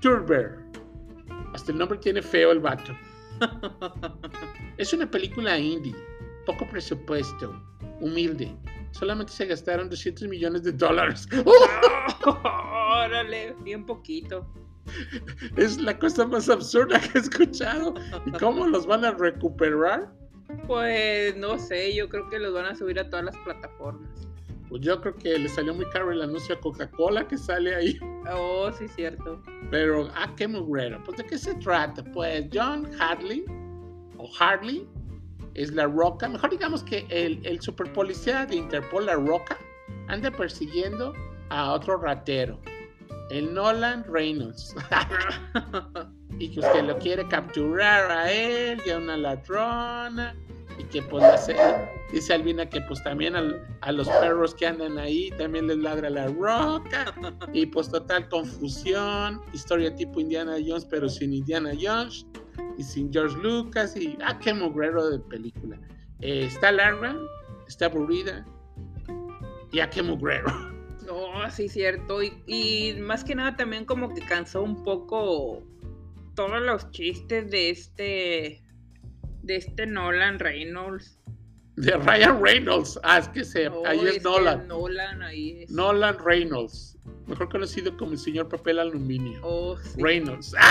[0.00, 0.58] Turber.
[1.54, 2.96] Hasta el nombre tiene feo el vato.
[4.78, 5.94] Es una película indie,
[6.44, 7.58] poco presupuesto,
[8.00, 8.54] humilde.
[8.90, 11.26] Solamente se gastaron 200 millones de dólares.
[11.44, 12.26] ¡Oh!
[13.06, 14.46] Órale, bien poquito.
[15.56, 17.94] es la cosa más absurda que he escuchado.
[18.26, 20.10] ¿Y cómo los van a recuperar?
[20.66, 24.28] Pues no sé, yo creo que los van a subir a todas las plataformas.
[24.68, 27.98] Pues yo creo que le salió muy caro el anuncio a Coca-Cola que sale ahí.
[28.32, 29.40] Oh, sí, cierto.
[29.70, 31.02] Pero, ah, qué mugrero.
[31.04, 32.02] Pues, ¿de qué se trata?
[32.12, 33.44] Pues, John Hartley,
[34.18, 34.88] o Hartley,
[35.54, 36.28] es la roca.
[36.28, 39.56] Mejor digamos que el, el super policía de Interpol, la roca,
[40.08, 41.12] anda persiguiendo
[41.48, 42.60] a otro ratero,
[43.30, 44.74] el Nolan Reynolds.
[46.38, 50.34] y que usted lo quiere capturar a él y a una ladrona
[50.78, 51.24] y que pues
[52.12, 56.26] dice Albina que pues también a los perros que andan ahí también les ladra la
[56.28, 57.14] roca
[57.54, 62.26] y pues total confusión, historia tipo Indiana Jones pero sin Indiana Jones
[62.76, 65.78] y sin George Lucas y ah qué mugrero de película.
[66.20, 67.16] Eh, está larga,
[67.66, 68.44] está aburrida
[69.72, 70.75] y a qué mugrero.
[71.06, 72.22] No, sí, cierto.
[72.22, 75.62] Y, y más que nada también como que cansó un poco
[76.34, 78.62] todos los chistes de este
[79.42, 81.18] de este Nolan Reynolds.
[81.76, 82.98] De Ryan Reynolds.
[83.02, 84.66] Ah, es que se, ahí es Nolan.
[84.66, 85.70] Nolan, ahí es.
[85.70, 86.98] Nolan Reynolds.
[87.26, 89.40] Mejor conocido como el señor papel aluminio.
[89.42, 90.00] Oh, sí.
[90.00, 90.54] Reynolds.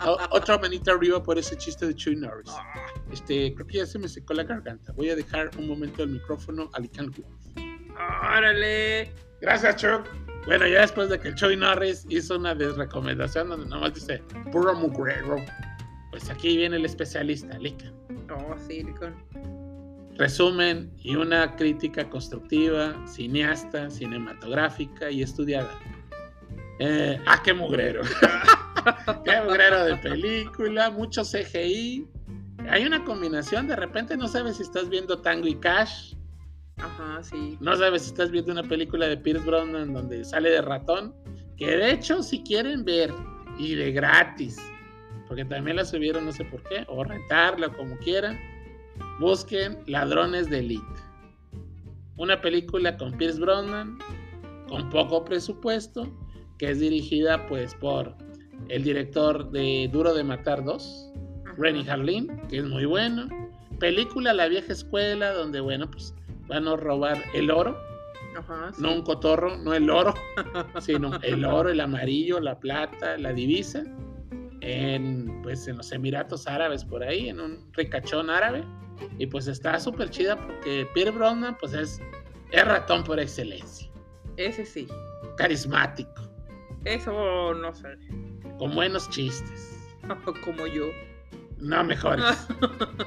[0.00, 2.50] Ah, otra manita arriba por ese chiste de Chuy Norris.
[2.50, 2.86] Ah.
[3.12, 4.92] Este, creo que ya se me secó la garganta.
[4.92, 7.12] Voy a dejar un momento el micrófono a Lican
[8.36, 9.12] ¡Órale!
[9.40, 10.08] Gracias, Chuck.
[10.46, 14.74] Bueno, ya después de que el Chuy Norris hizo una desrecomendación donde nomás dice puro
[14.74, 15.36] mugrero
[16.10, 17.94] pues aquí viene el especialista, Lican.
[18.30, 18.84] Oh, sí,
[20.16, 25.70] Resumen y una crítica constructiva, cineasta, cinematográfica y estudiada.
[26.80, 28.02] Eh, ah, qué mugrero.
[29.24, 32.08] qué mugrero de película, mucho CGI.
[32.68, 36.14] Hay una combinación, de repente no sabes si estás viendo Tango y Cash.
[36.78, 37.56] Ajá, sí.
[37.60, 41.14] No sabes si estás viendo una película de Pierce Brosnan donde sale de ratón.
[41.56, 43.12] Que de hecho, si quieren ver
[43.58, 44.58] y de gratis
[45.28, 48.38] porque también la subieron no sé por qué, o rentarla como quieran.
[49.20, 50.82] Busquen Ladrones de Elite.
[52.16, 53.98] Una película con Pierce Brosnan,
[54.68, 56.10] con poco presupuesto,
[56.58, 58.16] que es dirigida pues por
[58.68, 61.12] el director de Duro de Matar 2,
[61.58, 63.28] Renny Harlin, que es muy bueno.
[63.78, 66.14] Película La vieja escuela, donde bueno, pues
[66.48, 67.78] van a robar el oro.
[68.78, 70.14] No un cotorro, no el oro,
[70.80, 73.82] sino el oro, el amarillo, la plata, la divisa
[74.60, 78.64] en, pues, en los Emiratos Árabes por ahí, en un ricachón árabe.
[79.18, 82.00] Y pues está súper chida porque Pierre Brosnan pues es,
[82.50, 83.88] es ratón por excelencia.
[84.36, 84.88] Ese sí.
[85.36, 86.22] Carismático.
[86.84, 87.96] Eso no sé.
[88.58, 89.96] Con buenos chistes.
[90.44, 90.86] como yo.
[91.60, 92.24] No mejores.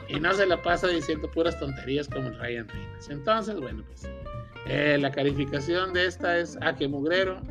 [0.10, 3.10] y no se la pasa diciendo puras tonterías como el Ryan Reynolds.
[3.10, 4.10] Entonces, bueno, pues
[4.68, 7.42] eh, la calificación de esta es a que mugrero.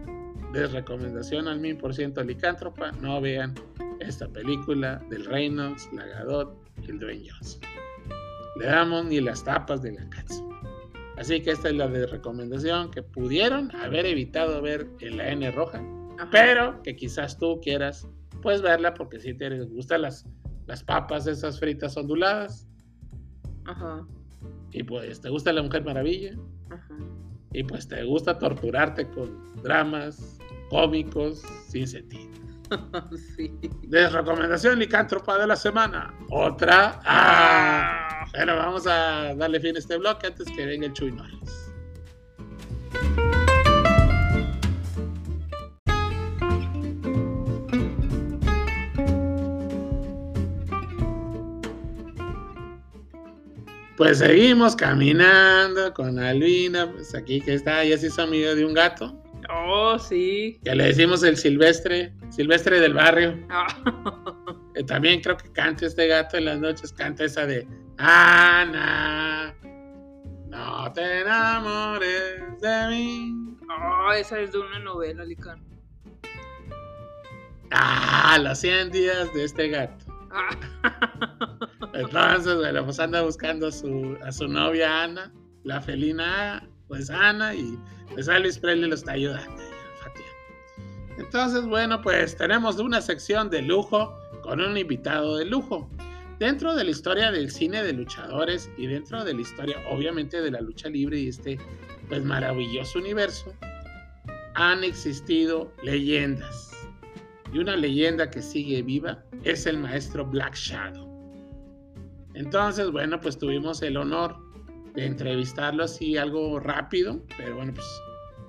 [0.53, 2.93] Desrecomendación al mil por ciento licántropa.
[2.93, 3.55] No vean
[4.01, 7.61] esta película del Reynolds, la Gadot y el Dwayne Johnson.
[8.57, 10.43] Le damos ni las tapas de la casa.
[11.17, 15.51] Así que esta es la de recomendación que pudieron haber evitado ver en la N
[15.51, 15.83] roja,
[16.33, 18.09] pero que quizás tú quieras
[18.41, 20.25] pues verla porque si te gustan las,
[20.71, 22.65] las papas esas fritas onduladas.
[23.65, 24.07] Ajá.
[24.71, 26.33] Y pues te gusta la Mujer Maravilla.
[26.71, 26.95] Ajá.
[27.53, 30.39] Y pues te gusta torturarte con dramas
[30.71, 32.31] cómicos sin sentido.
[33.37, 33.53] sí.
[33.83, 36.15] De recomendación licántropa de la semana.
[36.31, 37.01] Otra.
[37.05, 38.25] Ah.
[38.33, 41.70] Bueno, vamos a darle fin a este bloque antes que venga el Chuy Norris.
[54.01, 58.73] Pues seguimos caminando con Albina, pues aquí que está, ya se hizo amigo de un
[58.73, 59.15] gato.
[59.51, 60.59] Oh, sí.
[60.63, 63.39] Ya le decimos el silvestre, silvestre del barrio.
[63.51, 63.67] Ah.
[64.87, 69.55] También creo que canta este gato en las noches, canta esa de Ana,
[70.49, 73.55] no te enamores de mí.
[73.69, 75.63] Oh, esa es de una novela, Licán.
[77.71, 80.07] Ah, los 100 días de este gato.
[80.31, 80.70] Ah.
[81.93, 85.33] Entonces, bueno, pues anda buscando a su, a novia Ana,
[85.65, 87.79] la felina, pues Ana, y
[88.15, 89.63] pues Alice Presley lo está ayudando.
[91.21, 95.91] Entonces, bueno, pues tenemos una sección de lujo con un invitado de lujo.
[96.39, 100.51] Dentro de la historia del cine de luchadores y dentro de la historia, obviamente, de
[100.51, 101.59] la lucha libre y este,
[102.09, 103.53] pues, maravilloso universo,
[104.55, 106.71] han existido leyendas.
[107.53, 111.10] Y una leyenda que sigue viva es el maestro Black Shadow.
[112.35, 114.37] Entonces, bueno, pues tuvimos el honor
[114.95, 117.87] de entrevistarlo así algo rápido, pero bueno, pues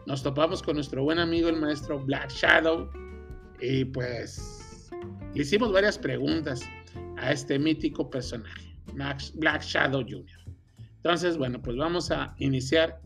[0.07, 2.89] nos topamos con nuestro buen amigo el maestro Black Shadow
[3.59, 4.89] Y pues
[5.33, 6.61] le hicimos varias preguntas
[7.17, 10.25] a este mítico personaje, Max Black Shadow Jr.
[10.97, 13.01] Entonces, bueno, pues vamos a iniciar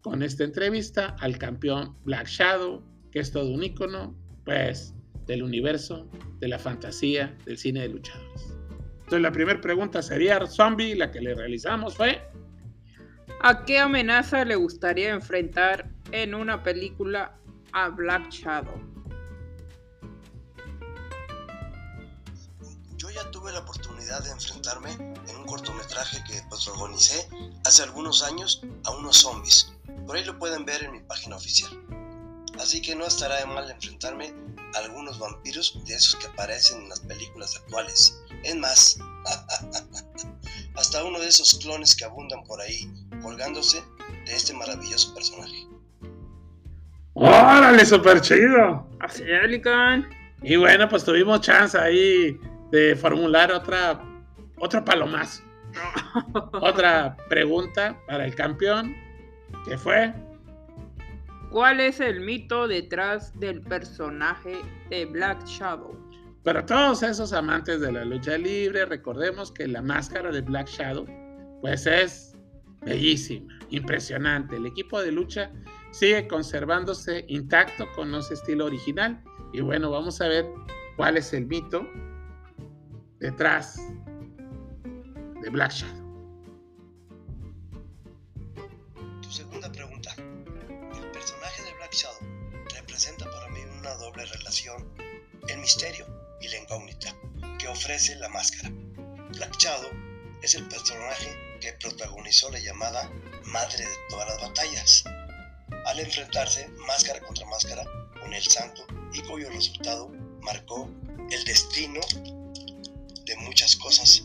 [0.00, 4.94] con esta entrevista al campeón Black Shadow, que es todo un ícono, pues,
[5.26, 6.08] del universo,
[6.38, 8.55] de la fantasía, del cine de luchadores.
[9.06, 12.28] Entonces, la primera pregunta sería, Zombie, la que le realizamos fue...
[13.40, 17.38] ¿A qué amenaza le gustaría enfrentar en una película
[17.72, 18.74] a Black Shadow?
[22.96, 27.28] Yo ya tuve la oportunidad de enfrentarme en un cortometraje que protagonicé
[27.64, 29.72] hace algunos años a unos zombies.
[30.04, 31.70] Por ahí lo pueden ver en mi página oficial.
[32.58, 34.34] Así que no estará de mal enfrentarme
[34.74, 38.20] a algunos vampiros de esos que aparecen en las películas actuales.
[38.46, 38.98] Es más,
[40.76, 42.88] hasta uno de esos clones que abundan por ahí
[43.20, 43.82] colgándose
[44.24, 45.66] de este maravilloso personaje.
[47.14, 48.86] ¡Órale, súper chido!
[49.00, 49.62] Así es,
[50.42, 52.38] Y bueno, pues tuvimos chance ahí
[52.70, 54.00] de formular otra,
[54.58, 55.42] otro palomazo.
[56.52, 58.94] otra pregunta para el campeón,
[59.66, 60.14] que fue...
[61.50, 66.05] ¿Cuál es el mito detrás del personaje de Black Shadow?
[66.46, 71.04] Para todos esos amantes de la lucha libre, recordemos que la máscara de Black Shadow,
[71.60, 72.36] pues es
[72.82, 74.54] bellísima, impresionante.
[74.54, 75.50] El equipo de lucha
[75.90, 79.20] sigue conservándose intacto con ese estilo original.
[79.52, 80.46] Y bueno, vamos a ver
[80.96, 81.84] cuál es el mito
[83.18, 83.80] detrás
[85.42, 86.06] de Black Shadow.
[89.20, 90.14] Tu segunda pregunta.
[90.16, 92.20] El personaje de Black Shadow
[92.72, 94.84] representa para mí una doble relación,
[95.48, 97.14] el misterio y la incógnita
[97.58, 98.70] que ofrece la máscara.
[99.30, 99.90] Black Shadow
[100.42, 103.10] es el personaje que protagonizó la llamada
[103.44, 105.04] Madre de todas las batallas,
[105.86, 107.84] al enfrentarse máscara contra máscara
[108.20, 110.08] con el santo y cuyo resultado
[110.40, 110.90] marcó
[111.30, 112.00] el destino
[113.24, 114.24] de muchas cosas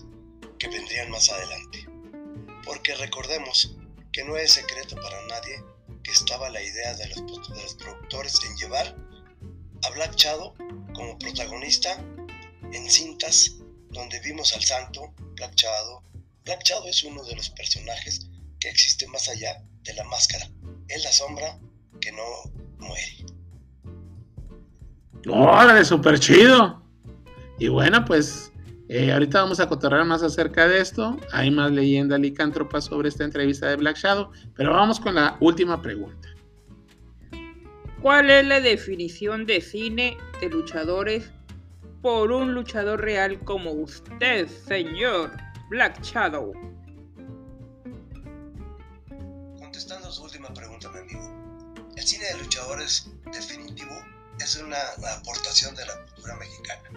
[0.57, 1.87] que vendrían más adelante.
[2.65, 3.75] Porque recordemos
[4.11, 5.63] que no es secreto para nadie
[6.03, 8.95] que estaba la idea de los, productores en llevar
[9.83, 10.53] a Black Shadow
[10.93, 11.97] como protagonista
[12.73, 13.57] en cintas
[13.91, 16.01] donde vimos al santo Black Shadow.
[16.45, 18.27] Black Shadow es uno de los personajes
[18.59, 20.49] que existe más allá de la máscara.
[20.87, 21.59] Es la sombra
[21.99, 22.23] que no
[22.79, 23.25] muere.
[25.27, 26.81] ¡Órale, súper chido!
[27.59, 28.51] Y bueno, pues
[28.89, 31.17] eh, ahorita vamos a cotorrear más acerca de esto.
[31.31, 35.81] Hay más leyenda licántropa sobre esta entrevista de Black Shadow, pero vamos con la última
[35.81, 36.27] pregunta.
[38.01, 41.29] ¿Cuál es la definición de cine de luchadores
[42.01, 45.37] por un luchador real como usted, señor
[45.69, 46.51] Black Shadow?
[49.59, 51.85] Contestando su última pregunta, mi amigo.
[51.95, 53.93] El cine de luchadores definitivo
[54.39, 54.79] es una,
[55.17, 56.89] aportación de la cultura mexicana,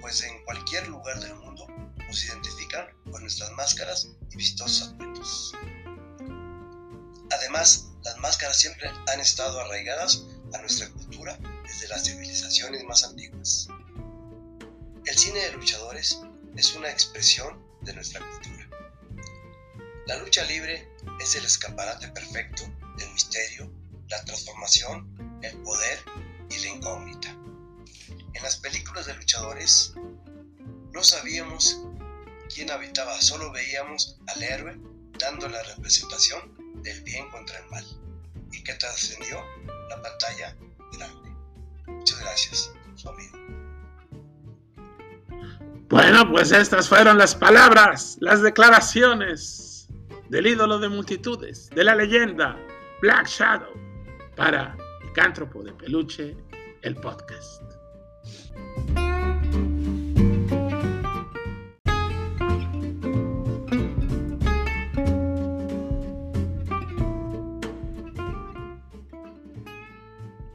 [0.00, 1.66] pues en cualquier lugar del mundo
[1.98, 5.54] nos identifican con nuestras máscaras y vistosos atuendos.
[7.52, 10.24] Además, las máscaras siempre han estado arraigadas
[10.54, 13.68] a nuestra cultura desde las civilizaciones más antiguas.
[15.04, 16.18] El cine de luchadores
[16.56, 18.70] es una expresión de nuestra cultura.
[20.06, 20.88] La lucha libre
[21.20, 22.62] es el escaparate perfecto
[22.96, 23.70] del misterio,
[24.08, 25.98] la transformación, el poder
[26.48, 27.36] y la incógnita.
[28.32, 29.92] En las películas de luchadores
[30.90, 31.82] no sabíamos
[32.54, 34.78] quién habitaba, solo veíamos al héroe
[35.18, 37.84] dando la representación del bien contra el mal
[38.52, 39.42] y que trascendió
[39.88, 40.56] la pantalla
[40.92, 41.30] grande.
[41.86, 43.38] Muchas gracias, su amigo.
[45.88, 49.88] Bueno, pues estas fueron las palabras, las declaraciones
[50.30, 52.58] del ídolo de multitudes, de la leyenda
[53.02, 53.74] Black Shadow,
[54.34, 56.34] para el cántropo de peluche,
[56.80, 57.62] el podcast.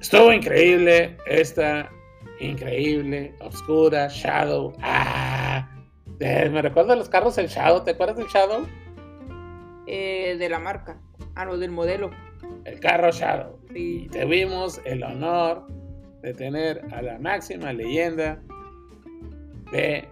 [0.07, 1.91] Estuvo increíble esta
[2.39, 4.71] increíble, oscura, Shadow.
[4.81, 5.69] Ah,
[6.17, 7.83] me recuerda a los carros el Shadow.
[7.83, 8.65] ¿Te acuerdas del Shadow?
[9.85, 10.97] Eh, de la marca.
[11.35, 12.11] Ah, no, del modelo.
[12.63, 13.59] El carro Shadow.
[13.75, 15.67] Y tuvimos el honor
[16.21, 18.41] de tener a la máxima leyenda
[19.73, 20.07] de,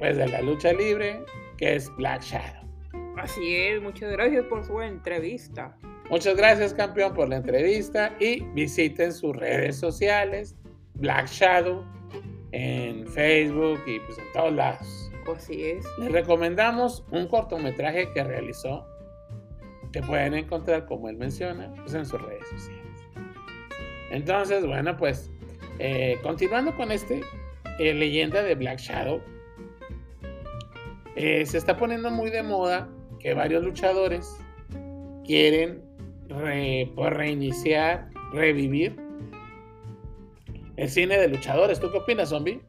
[0.00, 1.24] pues, de la lucha libre,
[1.56, 2.68] que es Black Shadow.
[3.16, 5.78] Así es, muchas gracias por su entrevista.
[6.10, 10.54] Muchas gracias, campeón, por la entrevista y visiten sus redes sociales,
[10.94, 11.84] Black Shadow
[12.52, 15.10] en Facebook y pues en todos lados.
[15.34, 15.84] Así es.
[15.98, 18.86] Les recomendamos un cortometraje que realizó
[19.92, 22.82] que pueden encontrar, como él menciona, pues en sus redes sociales.
[24.10, 25.30] Entonces, bueno, pues
[25.78, 27.20] Eh, continuando con este,
[27.78, 29.20] eh, leyenda de Black Shadow,
[31.16, 32.88] eh, se está poniendo muy de moda
[33.20, 34.38] que varios luchadores
[35.26, 35.82] quieren
[36.28, 38.96] pues, reiniciar, revivir
[40.76, 41.80] el cine de luchadores.
[41.80, 42.60] ¿Tú qué opinas, zombie?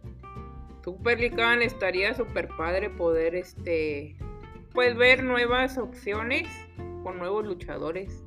[0.84, 4.16] Super Lican estaría súper padre poder este
[4.74, 6.48] pues ver nuevas opciones
[7.04, 8.24] con nuevos luchadores.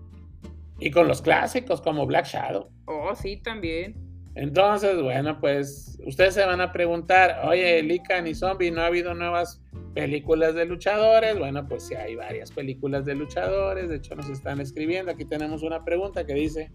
[0.78, 2.70] Y con los clásicos como Black Shadow.
[2.86, 3.94] Oh, sí, también.
[4.34, 9.14] Entonces, bueno, pues ustedes se van a preguntar, oye, Lican y Zombie, ¿no ha habido
[9.14, 9.62] nuevas
[9.94, 11.38] películas de luchadores?
[11.38, 15.62] Bueno, pues sí hay varias películas de luchadores, de hecho nos están escribiendo, aquí tenemos
[15.62, 16.70] una pregunta que dice,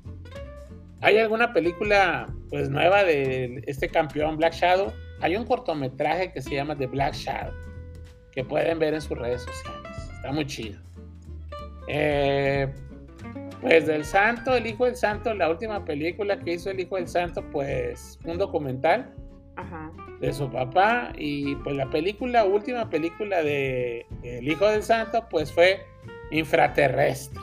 [1.01, 4.91] ¿hay alguna película pues nueva de este campeón Black Shadow?
[5.22, 7.53] Hay un cortometraje que se llama The Black Shadow,
[8.32, 10.80] que pueden ver en sus redes sociales, está muy chido.
[11.88, 12.68] Eh,
[13.61, 17.07] pues del Santo, el Hijo del Santo, la última película que hizo el Hijo del
[17.07, 19.13] Santo, pues un documental
[20.19, 25.51] de su papá y pues la película, última película de El Hijo del Santo, pues
[25.51, 25.85] fue
[26.31, 27.41] Infraterrestre.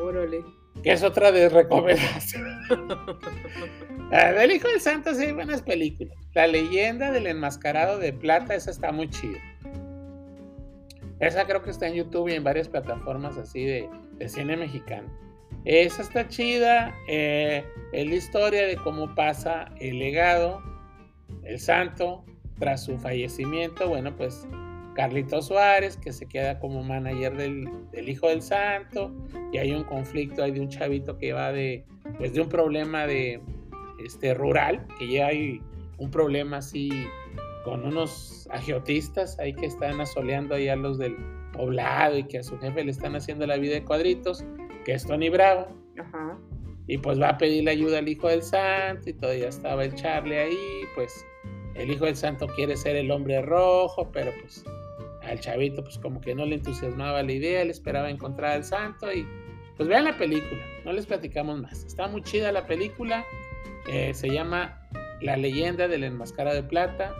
[0.00, 0.44] Órale.
[0.82, 2.60] Que es otra de recomendación.
[4.10, 6.14] Del Hijo del Santo sí hay buenas películas.
[6.34, 9.38] La leyenda del enmascarado de plata, esa está muy chida.
[11.18, 13.88] Esa creo que está en YouTube y en varias plataformas así de,
[14.26, 15.08] cine mexicano.
[15.64, 16.94] Esa está chida.
[17.08, 20.62] Eh, es la historia de cómo pasa el legado,
[21.44, 22.24] el santo,
[22.58, 23.88] tras su fallecimiento.
[23.88, 24.46] Bueno, pues
[24.94, 29.12] Carlito Suárez, que se queda como manager del, hijo del santo.
[29.52, 31.84] Y hay un conflicto, hay de un chavito que va de,
[32.18, 33.40] pues de un problema de,
[34.04, 35.60] este, rural, que ya hay
[35.98, 36.90] un problema así
[37.64, 41.16] con unos agiotistas ahí que están asoleando ahí a los del
[41.52, 44.44] poblado y que a su jefe le están haciendo la vida de cuadritos,
[44.84, 45.68] que es Tony Bravo.
[46.86, 50.36] Y pues va a pedirle ayuda al hijo del santo y todavía estaba el Charlie
[50.36, 51.24] ahí, pues
[51.74, 54.64] el hijo del santo quiere ser el hombre rojo, pero pues
[55.22, 59.12] al chavito pues como que no le entusiasmaba la idea, le esperaba encontrar al santo
[59.12, 59.26] y
[59.76, 61.84] pues vean la película, no les platicamos más.
[61.84, 63.24] Está muy chida la película,
[63.88, 64.80] eh, se llama
[65.20, 67.14] La leyenda del enmascarado de plata.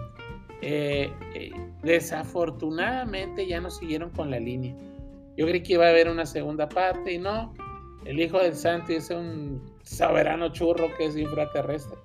[0.60, 1.50] Eh, eh,
[1.82, 4.76] desafortunadamente ya no siguieron con la línea.
[5.36, 7.54] Yo creí que iba a haber una segunda parte y no.
[8.04, 11.98] El hijo del santo es un soberano churro que es infraterrestre.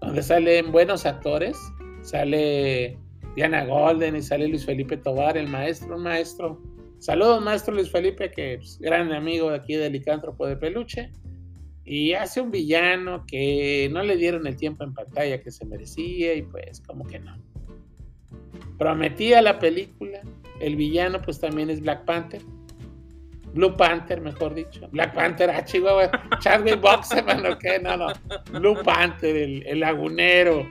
[0.00, 1.58] Donde salen buenos actores.
[2.02, 2.98] Sale
[3.36, 6.60] Diana Golden y sale Luis Felipe Tobar, el maestro, un maestro.
[6.98, 11.10] Saludos, maestro Luis Felipe, que es gran amigo de aquí del licántropo de peluche
[11.84, 16.34] y hace un villano que no le dieron el tiempo en pantalla que se merecía
[16.34, 17.36] y pues como que no.
[18.78, 20.22] Prometía la película,
[20.62, 22.40] el villano pues también es Black Panther,
[23.52, 26.80] Blue Panther mejor dicho, Black Panther, ah Chihuahua, Chadwick
[27.60, 28.06] qué, no, no,
[28.52, 30.70] Blue Panther, el, el lagunero,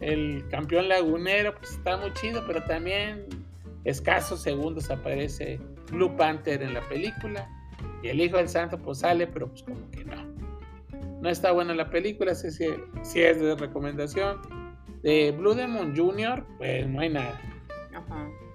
[0.00, 3.26] el campeón lagunero pues está muy chido, pero también
[3.84, 5.60] escasos segundos aparece
[5.90, 7.48] Blue Panther en la película
[8.02, 10.24] y el Hijo del Santo pues sale, pero pues como que no.
[11.20, 14.40] No está buena la película, si, si es de recomendación.
[15.02, 17.40] De Blue Demon Jr., pues no hay nada.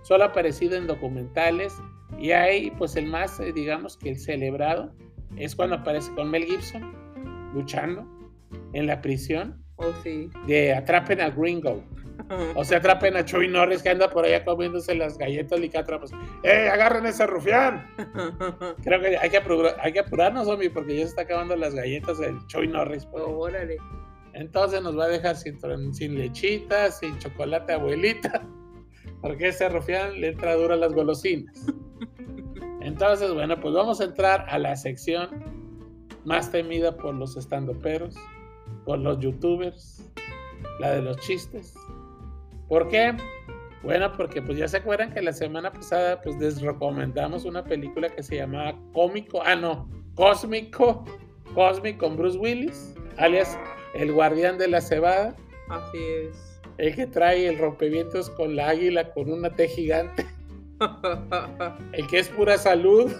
[0.03, 1.75] Solo ha aparecido en documentales.
[2.19, 4.93] Y hay, pues el más, eh, digamos que el celebrado,
[5.37, 6.93] es cuando aparece con Mel Gibson,
[7.53, 8.05] luchando
[8.73, 9.63] en la prisión.
[9.77, 10.29] Oh, sí.
[10.45, 11.83] De Atrapen a Gringo.
[12.55, 16.11] O sea, atrapen a Chuy Norris que anda por allá comiéndose las galletas licátrapos.
[16.43, 17.89] ¡Eh, agarren ese rufián!
[18.83, 19.41] Creo que hay que,
[19.79, 23.05] hay que apurarnos, homie, porque ya se está acabando las galletas del Chuy Norris.
[23.05, 23.23] Pues.
[23.25, 23.77] órale.
[24.33, 25.59] Entonces nos va a dejar sin,
[25.93, 28.47] sin lechitas, sin chocolate abuelita,
[29.21, 31.65] porque ese rufián le entra duro a las golosinas.
[32.81, 35.29] Entonces, bueno, pues vamos a entrar a la sección
[36.25, 38.15] más temida por los estandoperos,
[38.85, 40.11] por los youtubers,
[40.79, 41.75] la de los chistes,
[42.71, 43.13] ¿Por qué?
[43.83, 48.07] Bueno, porque pues ya se acuerdan que la semana pasada pues les recomendamos una película
[48.07, 51.03] que se llamaba Cómico, ah no, Cósmico,
[51.53, 53.59] Cósmico con Bruce Willis, alias
[53.93, 55.35] El Guardián de la Cebada.
[55.67, 56.50] Así es.
[56.77, 60.25] El que trae el rompevientos con la águila con una T gigante.
[61.93, 63.11] el que es pura salud.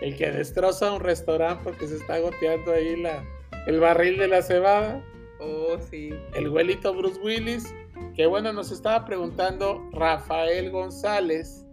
[0.00, 3.24] El que destroza un restaurante porque se está goteando ahí la,
[3.66, 5.04] el barril de la cebada.
[5.40, 6.10] Oh, sí.
[6.34, 7.74] El güelito Bruce Willis
[8.14, 11.64] que bueno, nos estaba preguntando Rafael González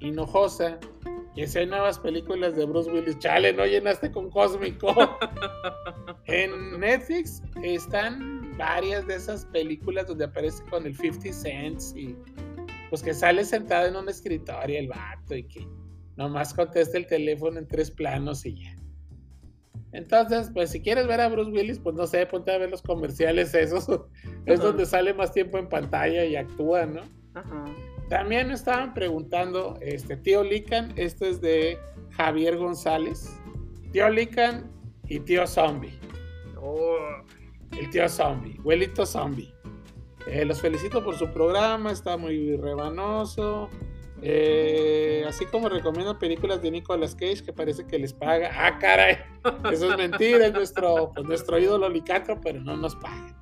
[0.00, 0.78] Hinojosa,
[1.34, 4.92] que si hay nuevas películas de Bruce Willis, chale, no llenaste con Cósmico.
[6.24, 12.16] en Netflix están varias de esas películas donde aparece con el 50 Cents y
[12.90, 15.66] pues que sale sentado en un escritorio el vato y que
[16.16, 18.76] nomás contesta el teléfono en tres planos y ya.
[19.92, 22.82] Entonces, pues si quieres ver a Bruce Willis, pues no sé, ponte a ver los
[22.82, 23.86] comerciales esos.
[24.46, 27.00] Es donde sale más tiempo en pantalla y actúa, ¿no?
[27.34, 27.64] Ajá.
[28.08, 31.78] También me estaban preguntando, este, tío Lican, este es de
[32.10, 33.28] Javier González.
[33.90, 34.70] Tío Lican
[35.08, 35.98] y tío Zombie.
[36.60, 36.96] Oh.
[37.78, 39.52] El tío Zombie, huelito Zombie.
[40.26, 43.68] Eh, los felicito por su programa, está muy rebanoso.
[44.22, 48.50] Eh, así como recomiendo películas de Nicolas Cage que parece que les paga.
[48.52, 49.18] Ah, caray,
[49.70, 53.36] eso es mentira, es nuestro, pues, nuestro ídolo licatro, pero no nos paga.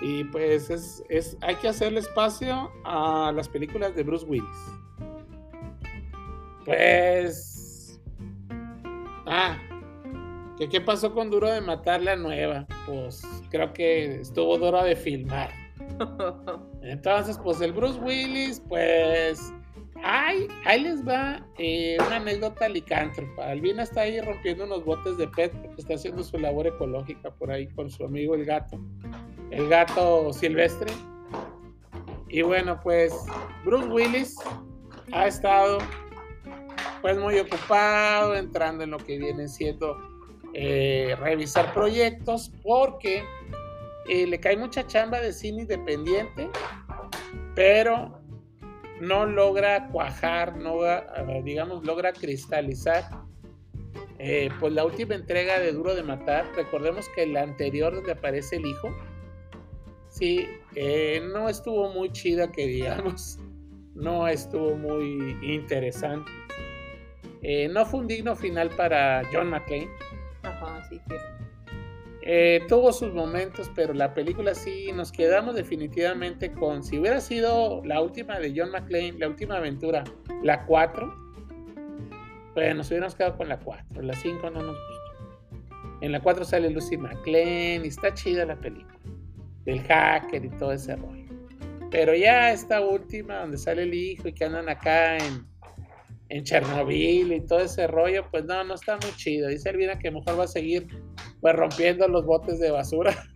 [0.00, 4.46] Y pues es, es, hay que hacerle espacio a las películas de Bruce Willis.
[6.64, 8.00] Pues...
[9.26, 9.56] Ah,
[10.62, 12.66] ¿qué, ¿qué pasó con Duro de Matar la nueva?
[12.86, 15.50] Pues creo que estuvo duro de filmar.
[16.82, 19.52] Entonces, pues el Bruce Willis, pues
[20.04, 23.50] Ay, ahí les va eh, una anécdota licántropa.
[23.50, 27.52] Albina está ahí rompiendo unos botes de PET porque está haciendo su labor ecológica por
[27.52, 28.80] ahí con su amigo el gato.
[29.50, 30.92] El gato silvestre.
[32.28, 33.14] Y bueno, pues
[33.64, 34.36] Bruce Willis
[35.12, 35.78] ha estado
[37.00, 40.11] pues muy ocupado entrando en lo que viene siendo
[40.54, 43.22] eh, revisar proyectos porque
[44.08, 46.50] eh, le cae mucha chamba de cine independiente,
[47.54, 48.22] pero
[49.00, 50.78] no logra cuajar, no,
[51.42, 53.04] digamos, logra cristalizar.
[54.18, 58.56] Eh, pues la última entrega de Duro de Matar, recordemos que la anterior donde aparece
[58.56, 58.94] el hijo,
[60.08, 60.46] sí,
[60.76, 63.40] eh, no estuvo muy chida que digamos,
[63.96, 66.30] no estuvo muy interesante.
[67.42, 69.88] Eh, no fue un digno final para John McClane.
[70.42, 71.00] Ajá, sí.
[72.24, 77.82] Eh, tuvo sus momentos, pero la película sí nos quedamos definitivamente con, si hubiera sido
[77.84, 80.04] la última de John McClane, la última aventura,
[80.42, 81.12] la 4,
[82.54, 85.02] pues nos hubiéramos quedado con la 4, la 5 no nos gustó.
[86.00, 88.98] En la 4 sale Lucy McClane y está chida la película,
[89.64, 91.22] del hacker y todo ese rollo.
[91.90, 95.44] Pero ya esta última, donde sale el hijo y que andan acá en,
[96.32, 99.48] en Chernobyl y todo ese rollo, pues no, no está muy chido.
[99.48, 100.86] Dice Elvira que mejor va a seguir
[101.42, 103.14] pues rompiendo los botes de basura.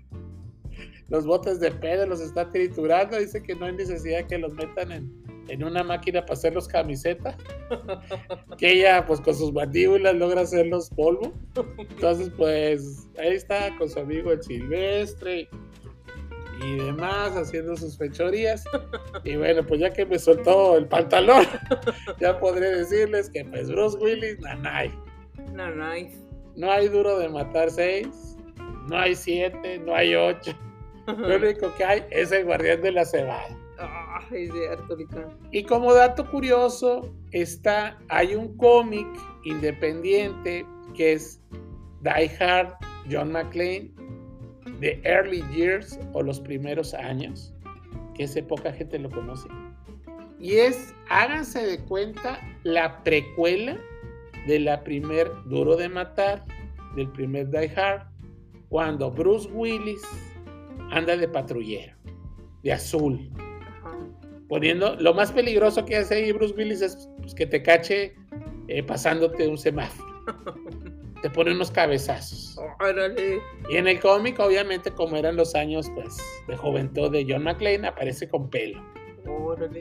[1.08, 3.16] Los botes de pedo los está triturando.
[3.16, 7.36] Dice que no hay necesidad que los metan en, una máquina para hacer los camisetas.
[8.58, 11.32] Que ella, pues con sus mandíbulas logra hacerlos polvo.
[11.78, 15.48] Entonces, pues ahí está con su amigo el silvestre
[16.62, 18.64] y demás, haciendo sus fechorías.
[19.24, 21.46] Y bueno, pues ya que me soltó el pantalón,
[22.20, 24.92] ya podré decirles que pues Bruce Willis, nanay.
[25.52, 26.10] Nanay.
[26.56, 28.36] No hay duro de matar seis,
[28.88, 30.52] no hay siete, no hay ocho.
[31.06, 33.56] Lo único que hay es el guardián de la cebada.
[35.52, 39.06] y como dato curioso, está, hay un cómic
[39.44, 41.40] independiente que es
[42.02, 42.74] Die Hard
[43.10, 43.95] John McClane
[44.80, 47.52] de Early Years o los primeros años,
[48.14, 49.48] que ese poca gente lo conoce.
[50.38, 53.78] Y es, háganse de cuenta, la precuela
[54.46, 56.44] de la primer Duro de Matar,
[56.94, 58.06] del primer Die Hard,
[58.68, 60.02] cuando Bruce Willis
[60.90, 61.94] anda de patrullero,
[62.62, 63.30] de azul.
[64.48, 68.14] Poniendo, lo más peligroso que hace ahí Bruce Willis es pues, que te cache
[68.68, 70.06] eh, pasándote un semáforo.
[71.26, 72.56] te pone unos cabezazos.
[73.68, 76.16] Y en el cómic, obviamente, como eran los años pues
[76.46, 78.80] de juventud de John McClane, aparece con pelo.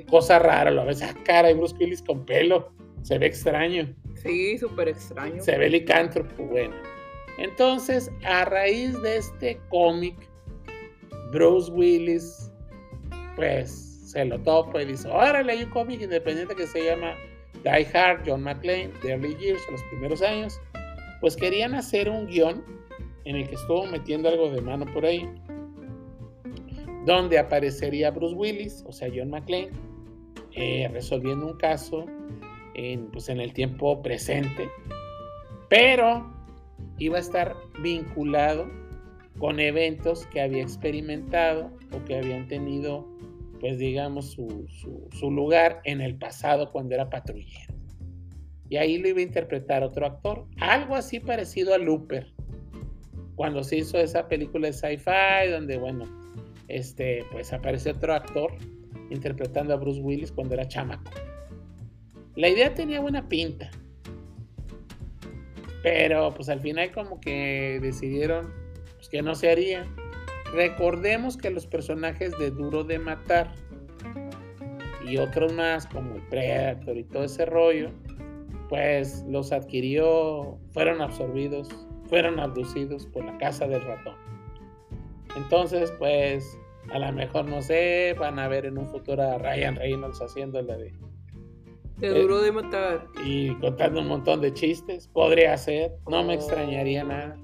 [0.10, 2.72] Cosa rara, lo ves, a ah, cara, y Bruce Willis con pelo.
[3.04, 3.94] Se ve extraño.
[4.16, 5.40] Sí, súper extraño.
[5.40, 6.74] Se ve licántropo, bueno.
[7.38, 10.16] Entonces, a raíz de este cómic,
[11.32, 12.52] Bruce Willis,
[13.36, 17.14] pues, se lo topa y dice, órale, hay un cómic independiente que se llama
[17.64, 20.60] Die Hard, John McClane, The Early Years, los primeros años.
[21.22, 22.64] Pues querían hacer un guion
[23.26, 25.28] en el que estuvo metiendo algo de mano por ahí,
[27.06, 29.70] donde aparecería Bruce Willis, o sea, John McClane,
[30.54, 32.06] eh, resolviendo un caso
[32.76, 34.70] en, pues, en el tiempo presente,
[35.70, 36.32] pero
[36.98, 38.70] iba a estar vinculado
[39.38, 43.06] con eventos que había experimentado o que habían tenido,
[43.60, 44.66] pues digamos, su,
[45.12, 47.75] su, lugar en el pasado cuando era patrullero.
[48.70, 52.34] Y ahí lo iba a interpretar otro actor, algo así parecido a Looper,
[53.36, 56.06] cuando se hizo esa película de sci-fi, donde, bueno,
[56.68, 58.54] este, pues apareció otro actor
[59.10, 61.12] interpretando a Bruce Willis cuando era chamaco.
[62.36, 63.70] La idea tenía buena pinta,
[65.84, 68.52] pero pues al final como que decidieron
[68.96, 69.86] pues, que no se haría.
[70.54, 73.54] Recordemos que los personajes de Duro de Matar
[75.08, 77.92] y otros más como el Predator y todo ese rollo,
[78.70, 81.70] pues los adquirió, fueron absorbidos
[82.08, 84.16] fueron abducidos por la casa del ratón.
[85.36, 86.58] Entonces, pues,
[86.92, 90.62] a lo mejor, no sé, van a ver en un futuro a Ryan Reynolds haciendo
[90.62, 90.94] la de...
[92.00, 93.08] Te duro de matar.
[93.24, 95.08] Y contando un montón de chistes.
[95.08, 97.38] Podría ser, no me extrañaría nada.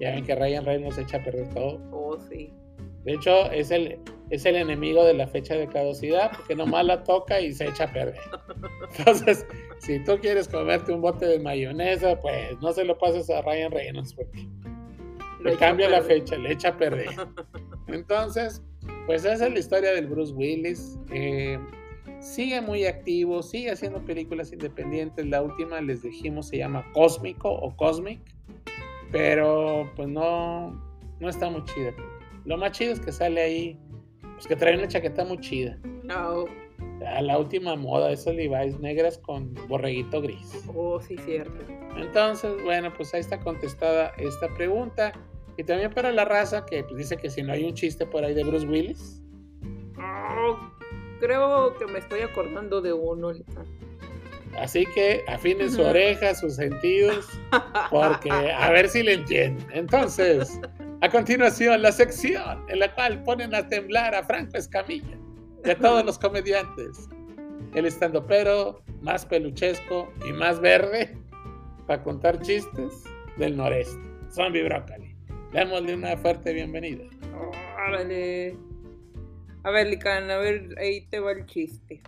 [0.00, 1.80] Ya ven que Ryan Reynolds echa a perder todo.
[1.92, 2.52] Oh, sí.
[3.04, 7.02] De hecho, es el, es el enemigo de la fecha de caducidad, porque nomás la
[7.04, 8.20] toca y se echa a perder.
[8.98, 9.46] Entonces,
[9.78, 13.72] si tú quieres comerte un bote de mayonesa, pues no se lo pases a Ryan
[13.72, 14.46] Reynolds, porque
[15.42, 17.08] le cambia la fecha, le echa a perder.
[17.86, 18.62] Entonces,
[19.06, 20.98] pues esa es la historia del Bruce Willis.
[21.12, 21.58] Eh,
[22.20, 25.26] sigue muy activo, sigue haciendo películas independientes.
[25.26, 28.20] La última, les dijimos, se llama Cósmico o Cosmic,
[29.10, 30.70] pero pues no,
[31.20, 31.94] no está muy chida.
[32.44, 33.78] Lo más chido es que sale ahí,
[34.38, 35.76] pues que trae una chaqueta muy chida.
[36.04, 36.44] No.
[37.04, 40.64] A la última moda, esas Levi's negras con borreguito gris.
[40.72, 41.52] Oh, sí, cierto.
[41.96, 45.12] Entonces, bueno, pues ahí está contestada esta pregunta.
[45.56, 48.24] Y también para la raza que pues, dice que si no hay un chiste por
[48.24, 49.20] ahí de Bruce Willis.
[49.98, 50.56] Oh,
[51.18, 53.32] creo que me estoy acordando de uno.
[54.56, 57.28] Así que afinen su oreja, sus sentidos,
[57.90, 59.66] porque a ver si le entienden.
[59.72, 60.60] Entonces,
[61.00, 65.16] a continuación, la sección en la cual ponen a temblar a Franco Escamilla
[65.64, 67.08] y a todos los comediantes.
[67.74, 71.16] El estandopero más peluchesco y más verde
[71.86, 73.04] para contar chistes
[73.36, 74.00] del noreste.
[74.30, 75.14] Zombie Broccoli.
[75.52, 77.04] Démosle una fuerte bienvenida.
[77.76, 78.56] Órale.
[79.62, 82.02] A ver, Lican, a ver, ahí te va el chiste.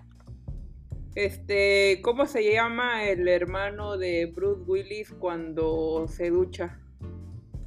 [1.14, 6.78] Este, ¿cómo se llama el hermano de Bruce Willis cuando se ducha?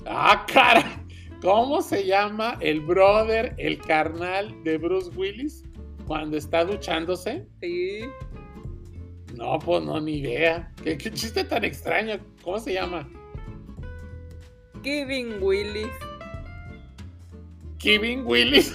[0.06, 1.04] Ah, cara.
[1.44, 5.66] ¿Cómo se llama el brother, el carnal de Bruce Willis
[6.08, 7.46] cuando está duchándose?
[7.60, 8.06] Sí.
[9.36, 10.72] No, pues no, ni idea.
[10.82, 12.18] ¿Qué, qué chiste tan extraño?
[12.44, 13.10] ¿Cómo se llama?
[14.84, 15.92] Kevin Willis.
[17.78, 18.74] Kevin Willis.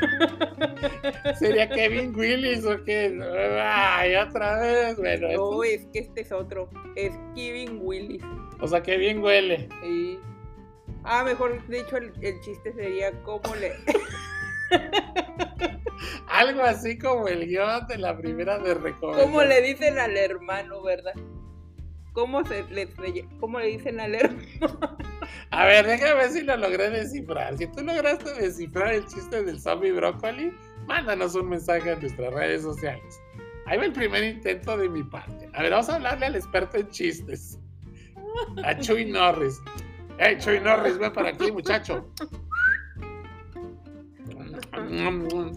[1.38, 3.14] ¿Sería Kevin Willis o qué?
[3.62, 4.96] Ay, otra vez.
[4.96, 6.70] Bueno, no, es que este es otro.
[6.96, 8.22] Es Kevin Willis.
[8.60, 9.68] O sea, que bien huele.
[9.82, 10.18] Sí.
[11.04, 13.72] Ah, mejor dicho, el, el chiste sería cómo le.
[16.28, 19.30] Algo así como el guion de la primera de recomendación.
[19.30, 21.12] ¿Cómo le dicen al hermano, verdad?
[22.12, 22.88] ¿Cómo, se, le,
[23.40, 24.96] ¿Cómo le dicen al hermano?
[25.50, 27.56] A ver, déjame ver si lo logré descifrar.
[27.58, 30.52] Si tú lograste descifrar el chiste del zombie brócoli,
[30.86, 33.20] mándanos un mensaje a nuestras redes sociales.
[33.66, 35.48] Ahí va el primer intento de mi parte.
[35.54, 37.58] A ver, vamos a hablarle al experto en chistes.
[38.64, 39.60] A Chuy Norris.
[40.16, 42.06] Hey, Chuy Norris, ven para aquí, muchacho.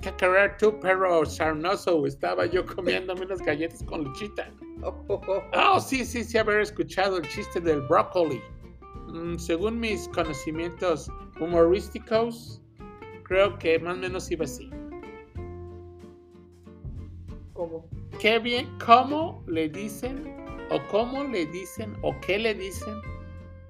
[0.02, 2.06] ¿Qué querer tú, perro sarnoso?
[2.08, 4.50] Estaba yo comiéndome unas galletas con luchita.
[4.82, 8.42] Oh, sí, sí, sí, haber escuchado el chiste del brócoli.
[9.08, 12.60] Mm, según mis conocimientos humorísticos,
[13.24, 14.72] creo que más o menos iba así.
[17.54, 17.88] ¿Cómo?
[18.20, 20.36] Qué bien, ¿cómo le dicen
[20.72, 23.00] o cómo le dicen o qué le dicen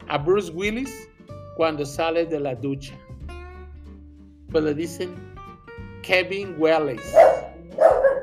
[0.10, 1.10] a Bruce Willis
[1.56, 2.94] cuando sale de la ducha?
[4.52, 5.14] Pues le dicen
[6.02, 7.14] Kevin Willis.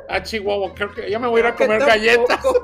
[0.09, 2.41] Ah, Chihuahua, creo que ya me voy a ir a comer galletas.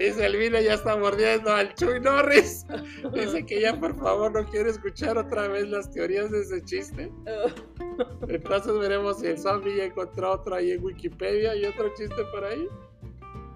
[0.00, 2.64] Dice Elvira ya está mordiendo al Chuy Norris.
[3.12, 7.12] Dice que ya por favor no quiere escuchar otra vez las teorías de ese chiste.
[8.28, 12.44] Entonces veremos si el zombie ya encontró otro ahí en Wikipedia y otro chiste por
[12.44, 12.66] ahí.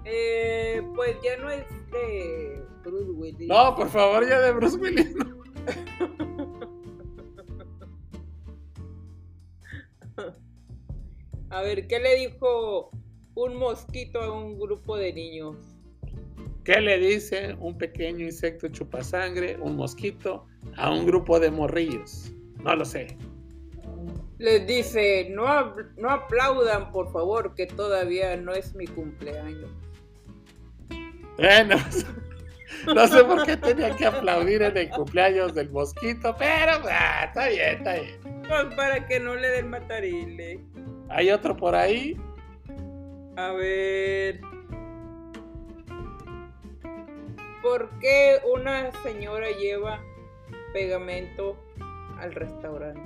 [0.05, 3.49] Eh, pues ya no es de Bruce Willis.
[3.49, 5.15] No, por favor, ya de Bruce Willis.
[5.15, 5.45] no.
[11.51, 12.91] A ver, ¿qué le dijo
[13.35, 15.57] un mosquito a un grupo de niños?
[16.65, 22.33] ¿Qué le dice un pequeño insecto chupasangre, un mosquito, a un grupo de morrillos?
[22.63, 23.17] No lo sé.
[24.39, 29.71] Les dice, no, no aplaudan, por favor, que todavía no es mi cumpleaños.
[31.37, 31.77] Bueno,
[32.95, 37.49] no sé por qué tenía que aplaudir en el cumpleaños del mosquito, pero ah, está
[37.49, 38.21] bien, está bien.
[38.49, 40.61] Pues para que no le den matarile.
[41.09, 42.17] Hay otro por ahí.
[43.37, 44.41] A ver.
[47.63, 50.01] ¿Por qué una señora lleva
[50.73, 51.57] pegamento
[52.19, 53.01] al restaurante?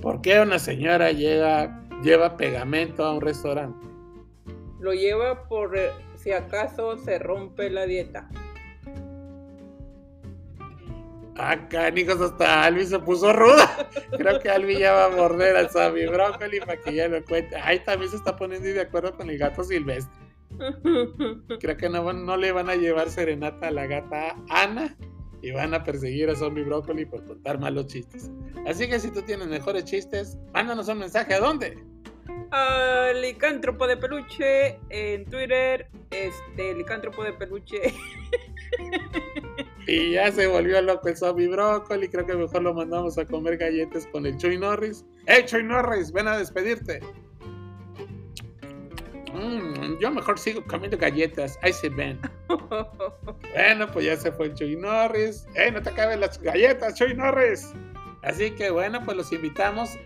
[0.00, 3.86] ¿Por qué una señora llega, lleva pegamento a un restaurante?
[4.80, 5.76] Lo lleva por
[6.18, 8.28] si acaso se rompe la dieta.
[11.36, 13.88] Acá, hijos, hasta Albi se puso ruda.
[14.18, 17.54] Creo que Albi ya va a morder al Sammy Brócoli para que ya lo cuente.
[17.56, 20.12] Ay, también se está poniendo de acuerdo con el gato silvestre.
[21.60, 24.96] Creo que no, no le van a llevar serenata a la gata Ana
[25.40, 28.32] y van a perseguir a Zombie Broccoli por contar malos chistes.
[28.66, 31.34] Así que si tú tienes mejores chistes, mándanos un mensaje.
[31.34, 31.78] ¿A dónde?
[32.50, 35.88] A Licántropo de Peluche en Twitter.
[36.10, 37.94] Este, Licántropo de Peluche.
[39.86, 42.08] Y ya se volvió loco el zombie brócoli.
[42.08, 45.06] Creo que mejor lo mandamos a comer galletas con el Chuy Norris.
[45.26, 46.12] ¡Hey, Chuy Norris!
[46.12, 47.00] Ven a despedirte.
[49.32, 51.58] Mm, yo mejor sigo comiendo galletas.
[51.62, 52.20] Ahí se ven.
[53.54, 55.46] bueno, pues ya se fue el Chuy Norris.
[55.54, 57.72] ¡Hey, no te acaben las galletas, Chuy Norris!
[58.22, 59.96] Así que bueno, pues los invitamos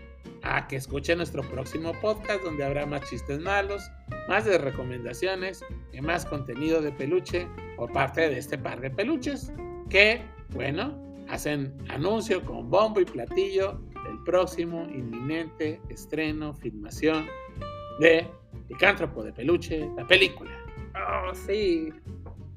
[0.43, 3.81] a que escuchen nuestro próximo podcast donde habrá más chistes malos,
[4.27, 9.51] más de recomendaciones y más contenido de peluche por parte de este par de peluches
[9.89, 17.25] que, bueno, hacen anuncio con bombo y platillo del próximo inminente estreno, filmación
[17.99, 18.27] de
[18.69, 20.51] Licántropo de Peluche, la película.
[20.95, 21.89] Oh, sí.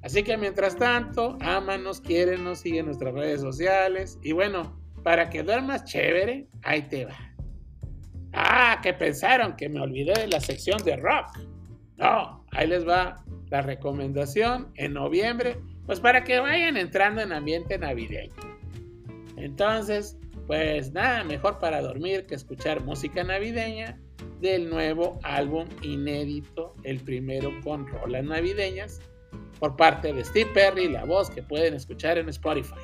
[0.03, 4.19] Así que mientras tanto, ámanos, quiérenos, sigue nuestras redes sociales.
[4.23, 7.36] Y bueno, para que duermas chévere, ahí te va.
[8.37, 11.27] Ah, que pensaron que me olvidé de la sección de rock.
[11.97, 15.57] No, ahí les va la recomendación en noviembre,
[15.87, 18.35] pues para que vayan entrando en ambiente navideño.
[19.37, 23.99] Entonces, pues nada mejor para dormir que escuchar música navideña
[24.41, 29.01] del nuevo álbum inédito, el primero con rolas navideñas,
[29.59, 32.75] por parte de Steve Perry, la voz que pueden escuchar en Spotify.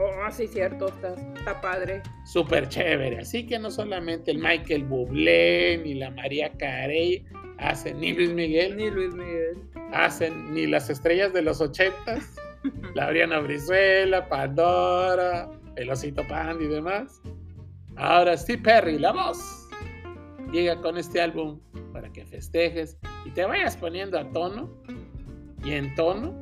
[0.00, 2.02] Oh, sí, cierto, está, está padre.
[2.24, 3.18] Súper chévere.
[3.18, 7.26] Así que no solamente el Michael Bublé ni la María Carey
[7.58, 9.58] hacen, ni Luis Miguel, Ni Luis Miguel.
[9.92, 12.36] hacen ni las estrellas de los ochentas,
[12.94, 17.20] la Briana Brizuela, Pandora, el Osito Panda y demás.
[17.96, 19.68] Ahora Steve Perry, la voz,
[20.52, 21.58] llega con este álbum
[21.92, 24.72] para que festejes y te vayas poniendo a tono
[25.64, 26.32] y en tono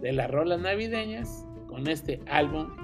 [0.00, 2.83] de las rolas navideñas con este álbum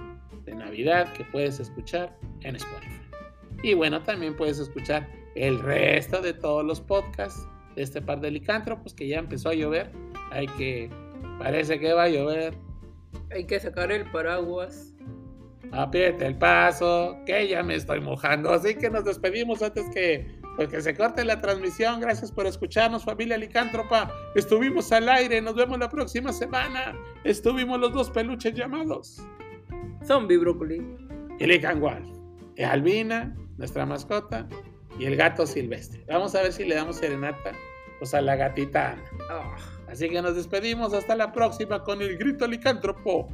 [0.50, 3.00] de Navidad que puedes escuchar en Spotify.
[3.62, 7.46] Y bueno, también puedes escuchar el resto de todos los podcasts
[7.76, 9.90] de este par de licántropos que ya empezó a llover.
[10.30, 10.90] Hay que,
[11.38, 12.54] parece que va a llover.
[13.30, 14.94] Hay que sacar el paraguas.
[15.72, 18.52] Aprieta el paso, que ya me estoy mojando.
[18.52, 22.00] Así que nos despedimos antes que, pues, que se corte la transmisión.
[22.00, 24.10] Gracias por escucharnos, familia licántropa.
[24.34, 25.40] Estuvimos al aire.
[25.40, 26.96] Nos vemos la próxima semana.
[27.22, 29.22] Estuvimos los dos peluches llamados.
[30.04, 30.80] Zombie brócoli.
[31.38, 32.06] y Lican Wolf,
[32.56, 34.46] y Albina, nuestra mascota,
[34.98, 36.04] y el gato silvestre.
[36.08, 37.52] Vamos a ver si le damos serenata
[37.98, 39.02] pues, a la gatita Ana.
[39.30, 39.90] Oh.
[39.90, 43.28] Así que nos despedimos hasta la próxima con el grito licántropo.